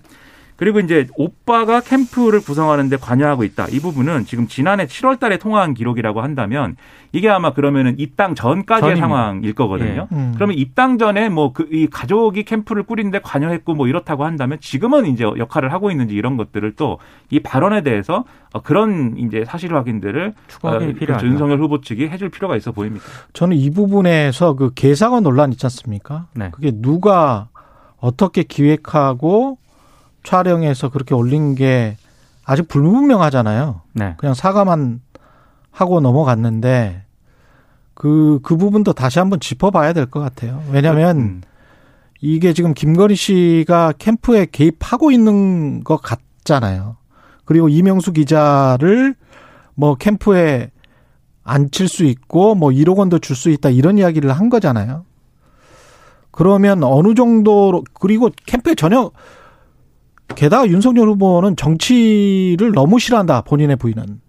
그리고 0.57 0.79
이제 0.79 1.07
오빠가 1.17 1.81
캠프를 1.81 2.39
구성하는데 2.41 2.95
관여하고 2.97 3.43
있다. 3.43 3.67
이 3.71 3.79
부분은 3.79 4.25
지금 4.25 4.47
지난해 4.47 4.85
7월 4.85 5.19
달에 5.19 5.37
통화한 5.37 5.73
기록이라고 5.73 6.21
한다면 6.21 6.77
이게 7.11 7.29
아마 7.29 7.53
그러면은 7.53 7.95
입당 7.99 8.35
전까지의 8.35 8.95
전입니다. 8.95 9.07
상황일 9.07 9.53
거거든요. 9.53 10.07
예. 10.11 10.15
음. 10.15 10.31
그러면 10.35 10.57
입당 10.57 10.97
전에 10.97 11.29
뭐 11.29 11.51
그 11.53 11.65
이 11.71 11.87
가족이 11.87 12.43
캠프를 12.43 12.83
꾸리는데 12.83 13.19
관여했고 13.19 13.73
뭐 13.73 13.87
이렇다고 13.87 14.23
한다면 14.23 14.57
지금은 14.61 15.07
이제 15.07 15.23
역할을 15.25 15.73
하고 15.73 15.91
있는지 15.91 16.15
이런 16.15 16.37
것들을 16.37 16.75
또 16.75 16.97
이 17.31 17.39
발언에 17.39 17.81
대해서 17.81 18.23
어, 18.53 18.61
그런 18.61 19.15
이제 19.17 19.43
사실 19.47 19.75
확인들을 19.75 20.33
추가 20.47 20.73
확인이 20.73 20.91
어, 20.91 20.95
필요하죠. 20.95 21.25
윤석열 21.27 21.59
후보 21.59 21.81
측이 21.81 22.07
해줄 22.07 22.29
필요가 22.29 22.55
있어 22.55 22.71
보입니다. 22.71 23.03
저는 23.33 23.57
이 23.57 23.71
부분에서 23.71 24.53
그 24.53 24.71
개사관 24.75 25.23
논란 25.23 25.51
있지 25.51 25.65
않습니까? 25.65 26.27
네. 26.35 26.49
그게 26.51 26.71
누가 26.71 27.47
어떻게 27.99 28.43
기획하고 28.43 29.57
촬영해서 30.25 30.89
그렇게 30.89 31.13
올린 31.15 31.55
게 31.55 31.97
아직 32.43 32.67
불분명하잖아요. 32.67 33.81
네. 33.93 34.13
그냥 34.17 34.33
사과만 34.35 35.01
하고 35.71 35.99
넘어갔는데 35.99 37.03
그, 37.93 38.39
그 38.43 38.57
부분도 38.57 38.93
다시 38.93 39.19
한번 39.19 39.39
짚어봐야 39.39 39.93
될 39.93 40.07
것 40.07 40.19
같아요. 40.19 40.61
왜냐하면 40.71 41.17
음. 41.17 41.41
이게 42.21 42.53
지금 42.53 42.73
김건희 42.73 43.15
씨가 43.15 43.93
캠프에 43.97 44.47
개입하고 44.51 45.11
있는 45.11 45.83
것 45.83 46.01
같잖아요. 46.01 46.97
그리고 47.45 47.69
이명수 47.69 48.13
기자를 48.13 49.15
뭐 49.75 49.95
캠프에 49.95 50.71
앉힐 51.43 51.87
수 51.87 52.03
있고 52.05 52.55
뭐 52.55 52.71
1억 52.71 52.97
원도 52.97 53.19
줄 53.19 53.35
수 53.35 53.49
있다 53.49 53.69
이런 53.69 53.97
이야기를 53.97 54.31
한 54.31 54.49
거잖아요. 54.49 55.05
그러면 56.31 56.83
어느 56.83 57.13
정도로 57.13 57.83
그리고 57.93 58.29
캠프에 58.45 58.75
전혀 58.75 59.11
게다가 60.29 60.67
윤석열 60.67 61.07
후보는 61.09 61.55
정치를 61.55 62.71
너무 62.73 62.99
싫어한다. 62.99 63.41
본인의 63.41 63.75
부인은. 63.75 64.21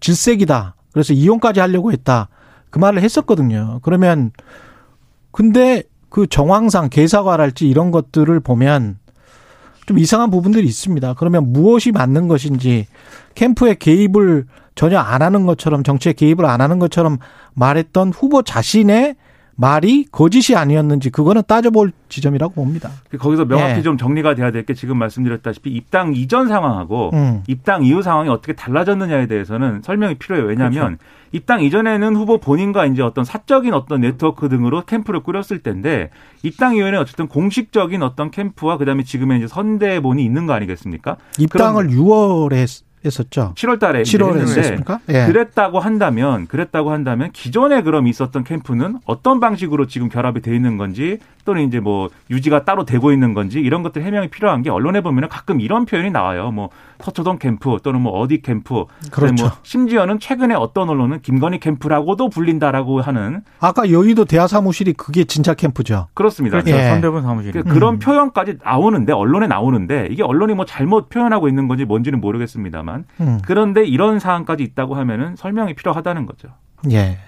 질색이다. 0.00 0.74
그래서 0.92 1.12
이혼까지 1.12 1.60
하려고 1.60 1.92
했다. 1.92 2.28
그 2.70 2.78
말을 2.78 3.02
했었거든요. 3.02 3.80
그러면 3.82 4.32
근데 5.30 5.82
그 6.08 6.26
정황상 6.26 6.88
개사과랄지 6.88 7.68
이런 7.68 7.90
것들을 7.90 8.40
보면 8.40 8.98
좀 9.86 9.98
이상한 9.98 10.30
부분들이 10.30 10.66
있습니다. 10.66 11.14
그러면 11.14 11.52
무엇이 11.52 11.92
맞는 11.92 12.28
것인지 12.28 12.86
캠프에 13.34 13.74
개입을 13.74 14.46
전혀 14.74 14.98
안 14.98 15.22
하는 15.22 15.46
것처럼 15.46 15.82
정치에 15.82 16.12
개입을 16.12 16.44
안 16.44 16.60
하는 16.60 16.78
것처럼 16.78 17.18
말했던 17.54 18.12
후보 18.12 18.42
자신의 18.42 19.16
말이 19.58 20.04
거짓이 20.12 20.54
아니었는지 20.54 21.08
그거는 21.10 21.42
따져볼 21.46 21.92
지점이라고 22.10 22.52
봅니다. 22.54 22.90
거기서 23.18 23.46
명확히 23.46 23.78
예. 23.78 23.82
좀 23.82 23.96
정리가 23.96 24.34
돼야 24.34 24.50
될 24.50 24.66
게 24.66 24.74
지금 24.74 24.98
말씀드렸다시피 24.98 25.70
입당 25.70 26.12
이전 26.14 26.48
상황하고 26.48 27.10
음. 27.14 27.42
입당 27.46 27.84
이후 27.84 28.02
상황이 28.02 28.28
어떻게 28.28 28.52
달라졌느냐에 28.52 29.26
대해서는 29.28 29.80
설명이 29.82 30.16
필요해요. 30.16 30.46
왜냐하면 30.46 30.96
그렇죠. 30.98 31.04
입당 31.32 31.62
이전에는 31.62 32.16
후보 32.16 32.38
본인과 32.38 32.86
이제 32.86 33.02
어떤 33.02 33.24
사적인 33.24 33.72
어떤 33.74 34.00
네트워크 34.00 34.48
등으로 34.48 34.84
캠프를 34.84 35.20
꾸렸을 35.22 35.60
텐데 35.62 36.10
입당 36.42 36.74
이후에는 36.76 36.98
어쨌든 36.98 37.28
공식적인 37.28 38.02
어떤 38.02 38.30
캠프와 38.30 38.76
그다음에 38.76 39.04
지금의 39.04 39.38
이제 39.38 39.46
선대본이 39.46 40.24
있는 40.24 40.46
거 40.46 40.52
아니겠습니까? 40.52 41.16
입당을 41.38 41.88
6월에 41.88 42.66
했었죠. 43.04 43.52
7월 43.56 43.78
달에 43.78 44.02
7월에 44.02 44.40
했습니까? 44.40 45.00
예. 45.08 45.26
그랬다고 45.26 45.78
한다면 45.80 46.46
그랬다고 46.46 46.90
한다면 46.90 47.30
기존에 47.32 47.82
그럼 47.82 48.06
있었던 48.06 48.44
캠프는 48.44 48.98
어떤 49.04 49.40
방식으로 49.40 49.86
지금 49.86 50.08
결합이 50.08 50.40
돼 50.40 50.54
있는 50.54 50.76
건지 50.76 51.18
또는 51.46 51.62
이제 51.62 51.80
뭐 51.80 52.10
유지가 52.28 52.64
따로 52.64 52.84
되고 52.84 53.12
있는 53.12 53.32
건지 53.32 53.60
이런 53.60 53.82
것들 53.82 54.02
해명이 54.02 54.28
필요한 54.28 54.60
게 54.60 54.68
언론에 54.68 55.00
보면은 55.00 55.30
가끔 55.30 55.60
이런 55.60 55.86
표현이 55.86 56.10
나와요. 56.10 56.50
뭐 56.50 56.68
서초동 57.00 57.38
캠프 57.38 57.78
또는 57.82 58.02
뭐 58.02 58.12
어디 58.20 58.42
캠프 58.42 58.84
그렇죠. 59.10 59.44
뭐 59.44 59.52
심지어는 59.62 60.18
최근에 60.18 60.54
어떤 60.54 60.90
언론은 60.90 61.22
김건희 61.22 61.60
캠프라고도 61.60 62.28
불린다라고 62.28 63.00
하는 63.00 63.42
아까 63.60 63.90
여의도 63.90 64.26
대하 64.26 64.46
사무실이 64.46 64.92
그게 64.92 65.24
진짜 65.24 65.54
캠프죠. 65.54 66.08
그렇습니다. 66.12 66.60
그렇죠. 66.60 66.76
예. 66.76 66.90
선대본 66.90 67.22
사무실. 67.22 67.52
그 67.52 67.62
그런 67.62 67.94
음. 67.94 67.98
표현까지 68.00 68.58
나오는데 68.62 69.12
언론에 69.12 69.46
나오는데 69.46 70.08
이게 70.10 70.22
언론이 70.22 70.54
뭐 70.54 70.64
잘못 70.66 71.08
표현하고 71.08 71.48
있는 71.48 71.68
건지 71.68 71.84
뭔지는 71.84 72.20
모르겠습니다만 72.20 73.04
음. 73.20 73.38
그런데 73.46 73.84
이런 73.84 74.18
사안까지 74.18 74.64
있다고 74.64 74.96
하면은 74.96 75.36
설명이 75.36 75.74
필요하다는 75.74 76.26
거죠. 76.26 76.48
예. 76.90 77.18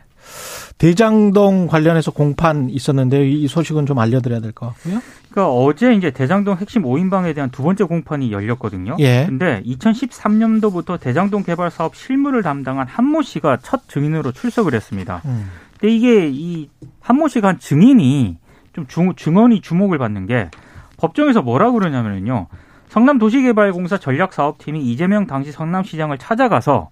대장동 0.79 1.67
관련해서 1.67 2.13
공판 2.13 2.71
있었는데 2.71 3.29
이 3.29 3.49
소식은 3.49 3.85
좀 3.87 3.99
알려드려야 3.99 4.41
될 4.41 4.53
것 4.53 4.67
같고요. 4.69 5.01
그러니까 5.31 5.53
어제 5.53 5.93
이제 5.93 6.11
대장동 6.11 6.57
핵심 6.57 6.83
5인방에 6.83 7.35
대한 7.35 7.51
두 7.51 7.63
번째 7.63 7.85
공판이 7.85 8.31
열렸거든요. 8.33 8.97
예. 9.01 9.27
근데 9.27 9.61
2013년도부터 9.67 10.99
대장동 11.01 11.43
개발 11.43 11.71
사업 11.71 11.97
실무를 11.97 12.43
담당한 12.43 12.87
한모 12.87 13.23
씨가 13.23 13.59
첫 13.63 13.89
증인으로 13.89 14.33
출석을 14.33 14.73
했습니다. 14.75 15.21
음. 15.27 15.51
근데 15.79 15.95
이게 15.95 16.29
이 16.33 16.69
한모 17.01 17.29
씨가 17.29 17.49
한 17.49 17.59
증인이 17.59 18.39
좀 18.73 18.87
중, 18.87 19.15
증언이 19.15 19.61
주목을 19.61 19.99
받는 19.99 20.27
게 20.27 20.49
법정에서 20.97 21.43
뭐라고 21.43 21.79
그러냐면요. 21.79 22.47
성남도시개발공사 22.89 23.99
전략사업팀이 23.99 24.81
이재명 24.91 25.27
당시 25.27 25.53
성남시장을 25.53 26.19
찾아가서 26.19 26.91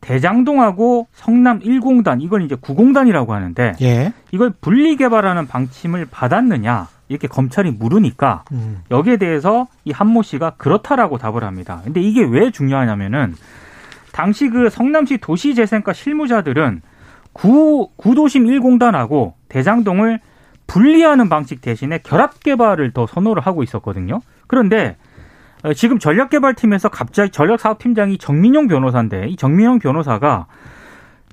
대장동하고 0.00 1.08
성남 1.12 1.60
1공단 1.60 2.22
이걸 2.22 2.42
이제 2.42 2.54
9공단이라고 2.54 3.28
하는데 3.28 3.72
예. 3.80 4.12
이걸 4.32 4.52
분리 4.60 4.96
개발하는 4.96 5.46
방침을 5.46 6.06
받았느냐 6.10 6.88
이렇게 7.08 7.28
검찰이 7.28 7.70
물으니까 7.70 8.44
음. 8.52 8.82
여기에 8.90 9.16
대해서 9.18 9.66
이 9.84 9.92
한모 9.92 10.22
씨가 10.22 10.54
그렇다라고 10.56 11.18
답을 11.18 11.44
합니다. 11.44 11.80
근데 11.84 12.00
이게 12.00 12.24
왜 12.24 12.50
중요하냐면은 12.50 13.34
당시 14.12 14.48
그 14.48 14.70
성남시 14.70 15.18
도시재생과 15.18 15.92
실무자들은 15.92 16.82
구, 17.32 17.90
구도심 17.96 18.46
1공단하고 18.46 19.34
대장동을 19.48 20.20
분리하는 20.66 21.28
방식 21.28 21.60
대신에 21.60 21.98
결합 22.02 22.42
개발을 22.42 22.92
더 22.92 23.06
선호를 23.06 23.46
하고 23.46 23.62
있었거든요. 23.62 24.20
그런데 24.46 24.96
어, 24.96 25.05
지금 25.74 25.98
전략개발팀에서 25.98 26.88
갑자기 26.88 27.30
전략사업팀장이 27.30 28.18
정민용 28.18 28.66
변호사인데 28.68 29.28
이 29.28 29.36
정민용 29.36 29.78
변호사가 29.78 30.46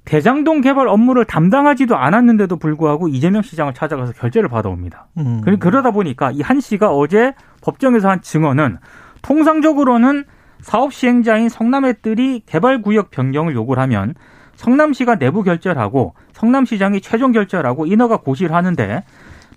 대장동 0.05 0.61
개발 0.61 0.87
업무를 0.89 1.23
담당하지도 1.23 1.95
않았는데도 1.95 2.57
불구하고 2.57 3.07
이재명 3.07 3.41
시장을 3.41 3.73
찾아가서 3.73 4.11
결재를 4.13 4.49
받아옵니다. 4.49 5.07
음. 5.17 5.41
그러다 5.59 5.91
보니까 5.91 6.31
이 6.31 6.41
한 6.41 6.59
씨가 6.59 6.89
어제 6.89 7.33
법정에서 7.61 8.09
한 8.09 8.21
증언은 8.21 8.77
통상적으로는 9.21 10.25
사업 10.61 10.93
시행자인 10.93 11.49
성남의들이 11.49 12.43
개발 12.45 12.81
구역 12.81 13.11
변경을 13.11 13.53
요구를 13.53 13.81
하면 13.83 14.13
성남시가 14.55 15.15
내부 15.15 15.41
결재를 15.43 15.77
하고 15.81 16.13
성남시장이 16.33 17.01
최종 17.01 17.31
결재를 17.31 17.65
하고 17.65 17.85
인허가 17.85 18.17
고시를 18.17 18.53
하는데 18.55 19.03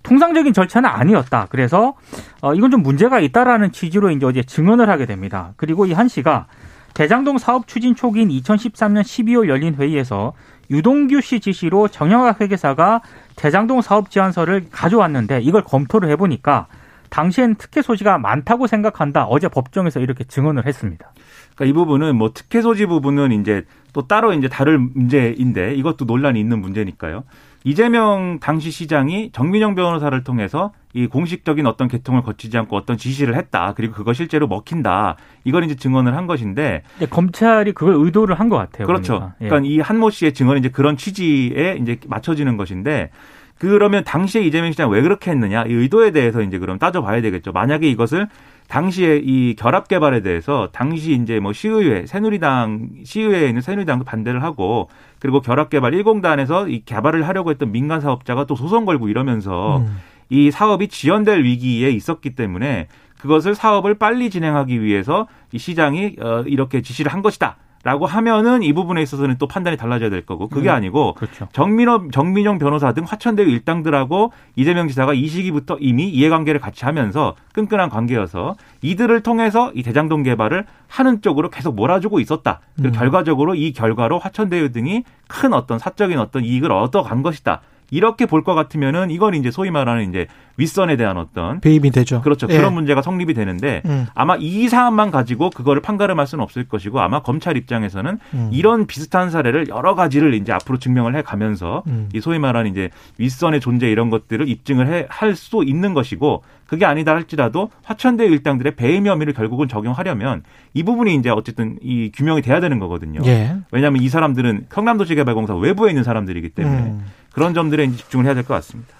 통상적인 0.07 0.53
절차는 0.53 0.89
아니었다. 0.89 1.47
그래서 1.49 1.95
어, 2.41 2.53
이건 2.53 2.71
좀 2.71 2.81
문제가 2.81 3.19
있다라는 3.19 3.71
취지로 3.73 4.09
이제 4.09 4.25
어제 4.25 4.41
증언을 4.41 4.89
하게 4.89 5.05
됩니다. 5.05 5.53
그리고 5.57 5.85
이 5.85 5.93
한 5.97 6.07
씨가 6.07 6.47
대장동 6.93 7.37
사업 7.39 7.67
추진 7.67 7.95
초기인 7.95 8.29
2013년 8.29 9.01
12월 9.01 9.47
열린 9.49 9.75
회의에서 9.75 10.33
유동규 10.69 11.21
씨 11.21 11.39
지시로 11.39 11.87
정영학 11.87 12.39
회계사가 12.41 13.01
대장동 13.35 13.81
사업 13.81 14.09
제안서를 14.11 14.67
가져왔는데 14.71 15.41
이걸 15.41 15.63
검토를 15.63 16.09
해보니까 16.11 16.67
당시엔 17.09 17.55
특혜 17.55 17.81
소지가 17.81 18.17
많다고 18.17 18.67
생각한다. 18.67 19.25
어제 19.25 19.47
법정에서 19.47 19.99
이렇게 20.01 20.23
증언을 20.23 20.65
했습니다. 20.67 21.11
그러니까 21.55 21.65
이 21.65 21.73
부분은 21.73 22.15
뭐 22.15 22.31
특혜 22.33 22.61
소지 22.61 22.85
부분은 22.85 23.31
이제 23.31 23.63
또 23.97 24.07
따로 24.07 24.31
이제 24.31 24.47
다를 24.47 24.77
문제인데 24.77 25.73
이것도 25.73 26.05
논란이 26.05 26.39
있는 26.39 26.61
문제니까요. 26.61 27.23
이재명 27.63 28.37
당시 28.39 28.69
시장이 28.69 29.31
정민영 29.31 29.73
변호사를 29.73 30.23
통해서 30.23 30.71
이 30.93 31.07
공식적인 31.07 31.65
어떤 31.65 31.87
개통을 31.87 32.21
거치지 32.21 32.59
않고 32.59 32.75
어떤 32.75 32.95
지시를 32.95 33.33
했다. 33.35 33.73
그리고 33.75 33.95
그거 33.95 34.13
실제로 34.13 34.47
먹힌다. 34.47 35.15
이걸 35.45 35.63
이제 35.63 35.73
증언을 35.73 36.15
한 36.15 36.27
것인데 36.27 36.83
검찰이 37.09 37.71
그걸 37.71 37.95
의도를 37.95 38.39
한 38.39 38.49
것 38.49 38.57
같아요. 38.57 38.85
그렇죠. 38.85 39.33
예. 39.41 39.47
그러니까 39.47 39.67
이 39.67 39.79
한모 39.79 40.11
씨의 40.11 40.35
증언이 40.35 40.59
이제 40.59 40.69
그런 40.69 40.95
취지에 40.95 41.79
이제 41.81 41.97
맞춰지는 42.05 42.55
것인데 42.55 43.09
그러면 43.57 44.03
당시에 44.03 44.43
이재명 44.43 44.71
시장 44.71 44.91
왜 44.91 45.01
그렇게 45.01 45.31
했느냐 45.31 45.63
이 45.63 45.73
의도에 45.73 46.11
대해서 46.11 46.43
이제 46.43 46.59
그럼 46.59 46.77
따져봐야 46.77 47.21
되겠죠. 47.21 47.51
만약에 47.51 47.89
이것을 47.89 48.27
당시에 48.67 49.21
이 49.23 49.55
결합 49.55 49.87
개발에 49.87 50.21
대해서 50.21 50.69
당시 50.71 51.13
이제 51.13 51.39
뭐 51.39 51.53
시의회 51.53 52.05
새누리당 52.05 52.89
시의회에 53.03 53.47
있는 53.47 53.61
새누리당도 53.61 54.05
반대를 54.05 54.43
하고 54.43 54.89
그리고 55.19 55.41
결합 55.41 55.69
개발 55.69 55.93
1공단에서 55.93 56.71
이 56.71 56.83
개발을 56.83 57.27
하려고 57.27 57.51
했던 57.51 57.71
민간 57.71 58.01
사업자가 58.01 58.45
또 58.45 58.55
소송 58.55 58.85
걸고 58.85 59.07
이러면서 59.07 59.77
음. 59.79 59.97
이 60.29 60.51
사업이 60.51 60.89
지연될 60.89 61.43
위기에 61.43 61.89
있었기 61.89 62.35
때문에 62.35 62.87
그것을 63.19 63.55
사업을 63.55 63.95
빨리 63.95 64.29
진행하기 64.29 64.81
위해서 64.81 65.27
이 65.51 65.57
시장이 65.57 66.17
어, 66.19 66.43
이렇게 66.45 66.81
지시를 66.81 67.11
한 67.11 67.21
것이다. 67.21 67.57
라고 67.87 68.05
하면은 68.05 68.63
이 68.63 68.73
부분에 68.73 69.01
있어서는 69.01 69.37
또 69.37 69.47
판단이 69.47 69.77
달라져야 69.77 70.09
될 70.09 70.25
거고 70.25 70.49
그게 70.49 70.67
음, 70.67 70.75
아니고 70.75 71.13
그렇죠. 71.13 71.47
정민호 71.53 72.09
정민용 72.11 72.57
변호사 72.57 72.91
등 72.91 73.05
화천대유 73.07 73.47
일당들하고 73.47 74.33
이재명 74.57 74.89
지사가 74.89 75.13
이 75.13 75.25
시기부터 75.25 75.77
이미 75.79 76.09
이해관계를 76.09 76.59
같이 76.59 76.83
하면서 76.83 77.35
끈끈한 77.53 77.87
관계여서 77.87 78.57
이들을 78.81 79.23
통해서 79.23 79.71
이 79.73 79.83
대장동 79.83 80.23
개발을 80.23 80.65
하는 80.89 81.21
쪽으로 81.21 81.49
계속 81.49 81.75
몰아주고 81.75 82.19
있었다. 82.19 82.59
그 82.75 82.87
음. 82.87 82.91
결과적으로 82.91 83.55
이 83.55 83.71
결과로 83.71 84.19
화천대유 84.19 84.73
등이 84.73 85.05
큰 85.29 85.53
어떤 85.53 85.79
사적인 85.79 86.19
어떤 86.19 86.43
이익을 86.43 86.73
얻어간 86.73 87.23
것이다. 87.23 87.61
이렇게 87.91 88.25
볼 88.25 88.43
것 88.43 88.53
같으면은 88.55 89.11
이건 89.11 89.33
이제 89.33 89.51
소위 89.51 89.71
말하는 89.71 90.09
이제 90.09 90.27
윗선에 90.57 90.95
대한 90.97 91.17
어떤 91.17 91.59
배임이 91.59 91.91
되죠. 91.91 92.21
그렇죠. 92.21 92.47
예. 92.49 92.57
그런 92.57 92.73
문제가 92.73 93.01
성립이 93.01 93.33
되는데 93.33 93.81
음. 93.85 94.07
아마 94.15 94.35
이 94.39 94.67
사안만 94.69 95.11
가지고 95.11 95.49
그거를 95.51 95.81
판가름할 95.81 96.25
수는 96.27 96.43
없을 96.43 96.67
것이고 96.67 96.99
아마 96.99 97.21
검찰 97.21 97.57
입장에서는 97.57 98.19
음. 98.33 98.49
이런 98.51 98.87
비슷한 98.87 99.29
사례를 99.29 99.67
여러 99.69 99.95
가지를 99.95 100.33
이제 100.33 100.51
앞으로 100.51 100.79
증명을 100.79 101.15
해 101.15 101.21
가면서 101.21 101.83
음. 101.87 102.09
이 102.13 102.21
소위 102.21 102.39
말하는 102.39 102.71
이제 102.71 102.89
윗선의 103.17 103.59
존재 103.59 103.89
이런 103.89 104.09
것들을 104.09 104.47
입증을 104.47 104.87
해 104.87 105.05
할 105.09 105.35
수 105.35 105.63
있는 105.65 105.93
것이고 105.93 106.43
그게 106.65 106.85
아니다 106.85 107.13
할지라도 107.13 107.69
화천대 107.83 108.25
일당들의 108.25 108.75
배임 108.75 109.05
혐의를 109.05 109.33
결국은 109.33 109.67
적용하려면 109.67 110.43
이 110.73 110.83
부분이 110.83 111.15
이제 111.15 111.29
어쨌든 111.29 111.77
이 111.81 112.11
규명이 112.13 112.41
돼야 112.41 112.59
되는 112.59 112.79
거거든요. 112.79 113.21
예. 113.25 113.55
왜냐하면 113.71 114.01
이 114.01 114.09
사람들은 114.09 114.67
경남도시개발공사 114.69 115.55
외부에 115.55 115.91
있는 115.91 116.03
사람들이기 116.03 116.49
때문에 116.49 116.77
음. 116.77 117.05
그런 117.37 117.53
점들에 117.53 117.87
집중을 117.91 118.25
해야 118.25 118.33
될 118.33 118.43
것 118.43 118.55
같습니다. 118.55 118.95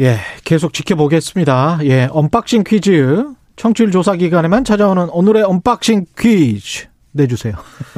예, 0.00 0.18
계속 0.44 0.72
지켜보겠습니다. 0.74 1.78
예, 1.84 2.08
unboxing 2.10 2.64
퀴즈. 2.64 3.24
청취율 3.54 3.92
조사 3.92 4.16
기간에만 4.16 4.64
찾아오는 4.64 5.08
오늘의 5.10 5.44
unboxing 5.44 6.06
퀴즈 6.18 6.87
내주세요. 7.12 7.54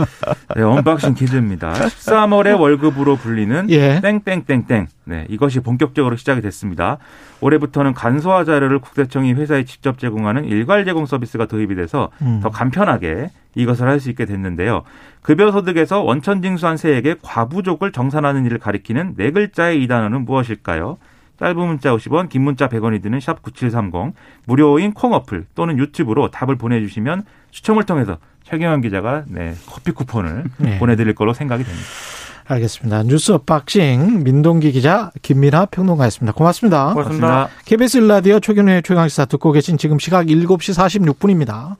네, 0.56 0.62
unboxing 0.62 1.14
퀴즈입니다. 1.14 1.72
13월의 1.72 2.58
월급으로 2.58 3.16
불리는 3.16 3.68
예. 3.70 4.00
땡땡땡땡. 4.00 4.86
네, 5.04 5.26
이것이 5.28 5.60
본격적으로 5.60 6.16
시작이 6.16 6.40
됐습니다. 6.40 6.98
올해부터는 7.40 7.94
간소화 7.94 8.44
자료를 8.44 8.78
국세청이 8.78 9.32
회사에 9.34 9.64
직접 9.64 9.98
제공하는 9.98 10.44
일괄 10.44 10.84
제공 10.84 11.06
서비스가 11.06 11.46
도입이 11.46 11.74
돼서 11.74 12.10
음. 12.22 12.40
더 12.42 12.50
간편하게 12.50 13.30
이것을 13.54 13.88
할 13.88 14.00
수 14.00 14.08
있게 14.10 14.24
됐는데요. 14.24 14.82
급여 15.22 15.50
소득에서 15.52 16.02
원천 16.02 16.40
징수한 16.40 16.76
세액의 16.76 17.16
과부족을 17.22 17.92
정산하는 17.92 18.46
일을 18.46 18.58
가리키는 18.58 19.14
네 19.16 19.30
글자의 19.30 19.82
이 19.82 19.88
단어는 19.88 20.24
무엇일까요? 20.24 20.98
짧은 21.38 21.56
문자 21.56 21.94
50원, 21.94 22.28
긴 22.28 22.42
문자 22.42 22.68
100원이 22.68 23.02
드는 23.02 23.18
샵 23.18 23.42
9730, 23.42 24.14
무료인 24.46 24.92
콩 24.92 25.14
어플 25.14 25.46
또는 25.54 25.78
유튜브로 25.78 26.30
답을 26.30 26.56
보내주시면 26.56 27.24
추첨을 27.50 27.84
통해서 27.84 28.18
최경영 28.44 28.80
기자가 28.80 29.24
네, 29.28 29.54
커피 29.66 29.92
쿠폰을 29.92 30.44
네. 30.58 30.78
보내드릴 30.78 31.14
걸로 31.14 31.32
생각이 31.34 31.64
됩니다. 31.64 31.86
알겠습니다. 32.46 33.04
뉴스 33.04 33.30
unboxing 33.30 34.24
민동기 34.24 34.72
기자 34.72 35.12
김민아 35.22 35.66
평론가였습니다. 35.66 36.32
고맙습니다. 36.32 36.92
고맙습니다. 36.94 37.48
KBS 37.64 37.98
일라디오 37.98 38.40
최경영의 38.40 38.82
최강시사 38.82 39.26
듣고 39.26 39.52
계신 39.52 39.78
지금 39.78 40.00
시각 40.00 40.26
7시 40.26 40.74
46분입니다. 41.14 41.76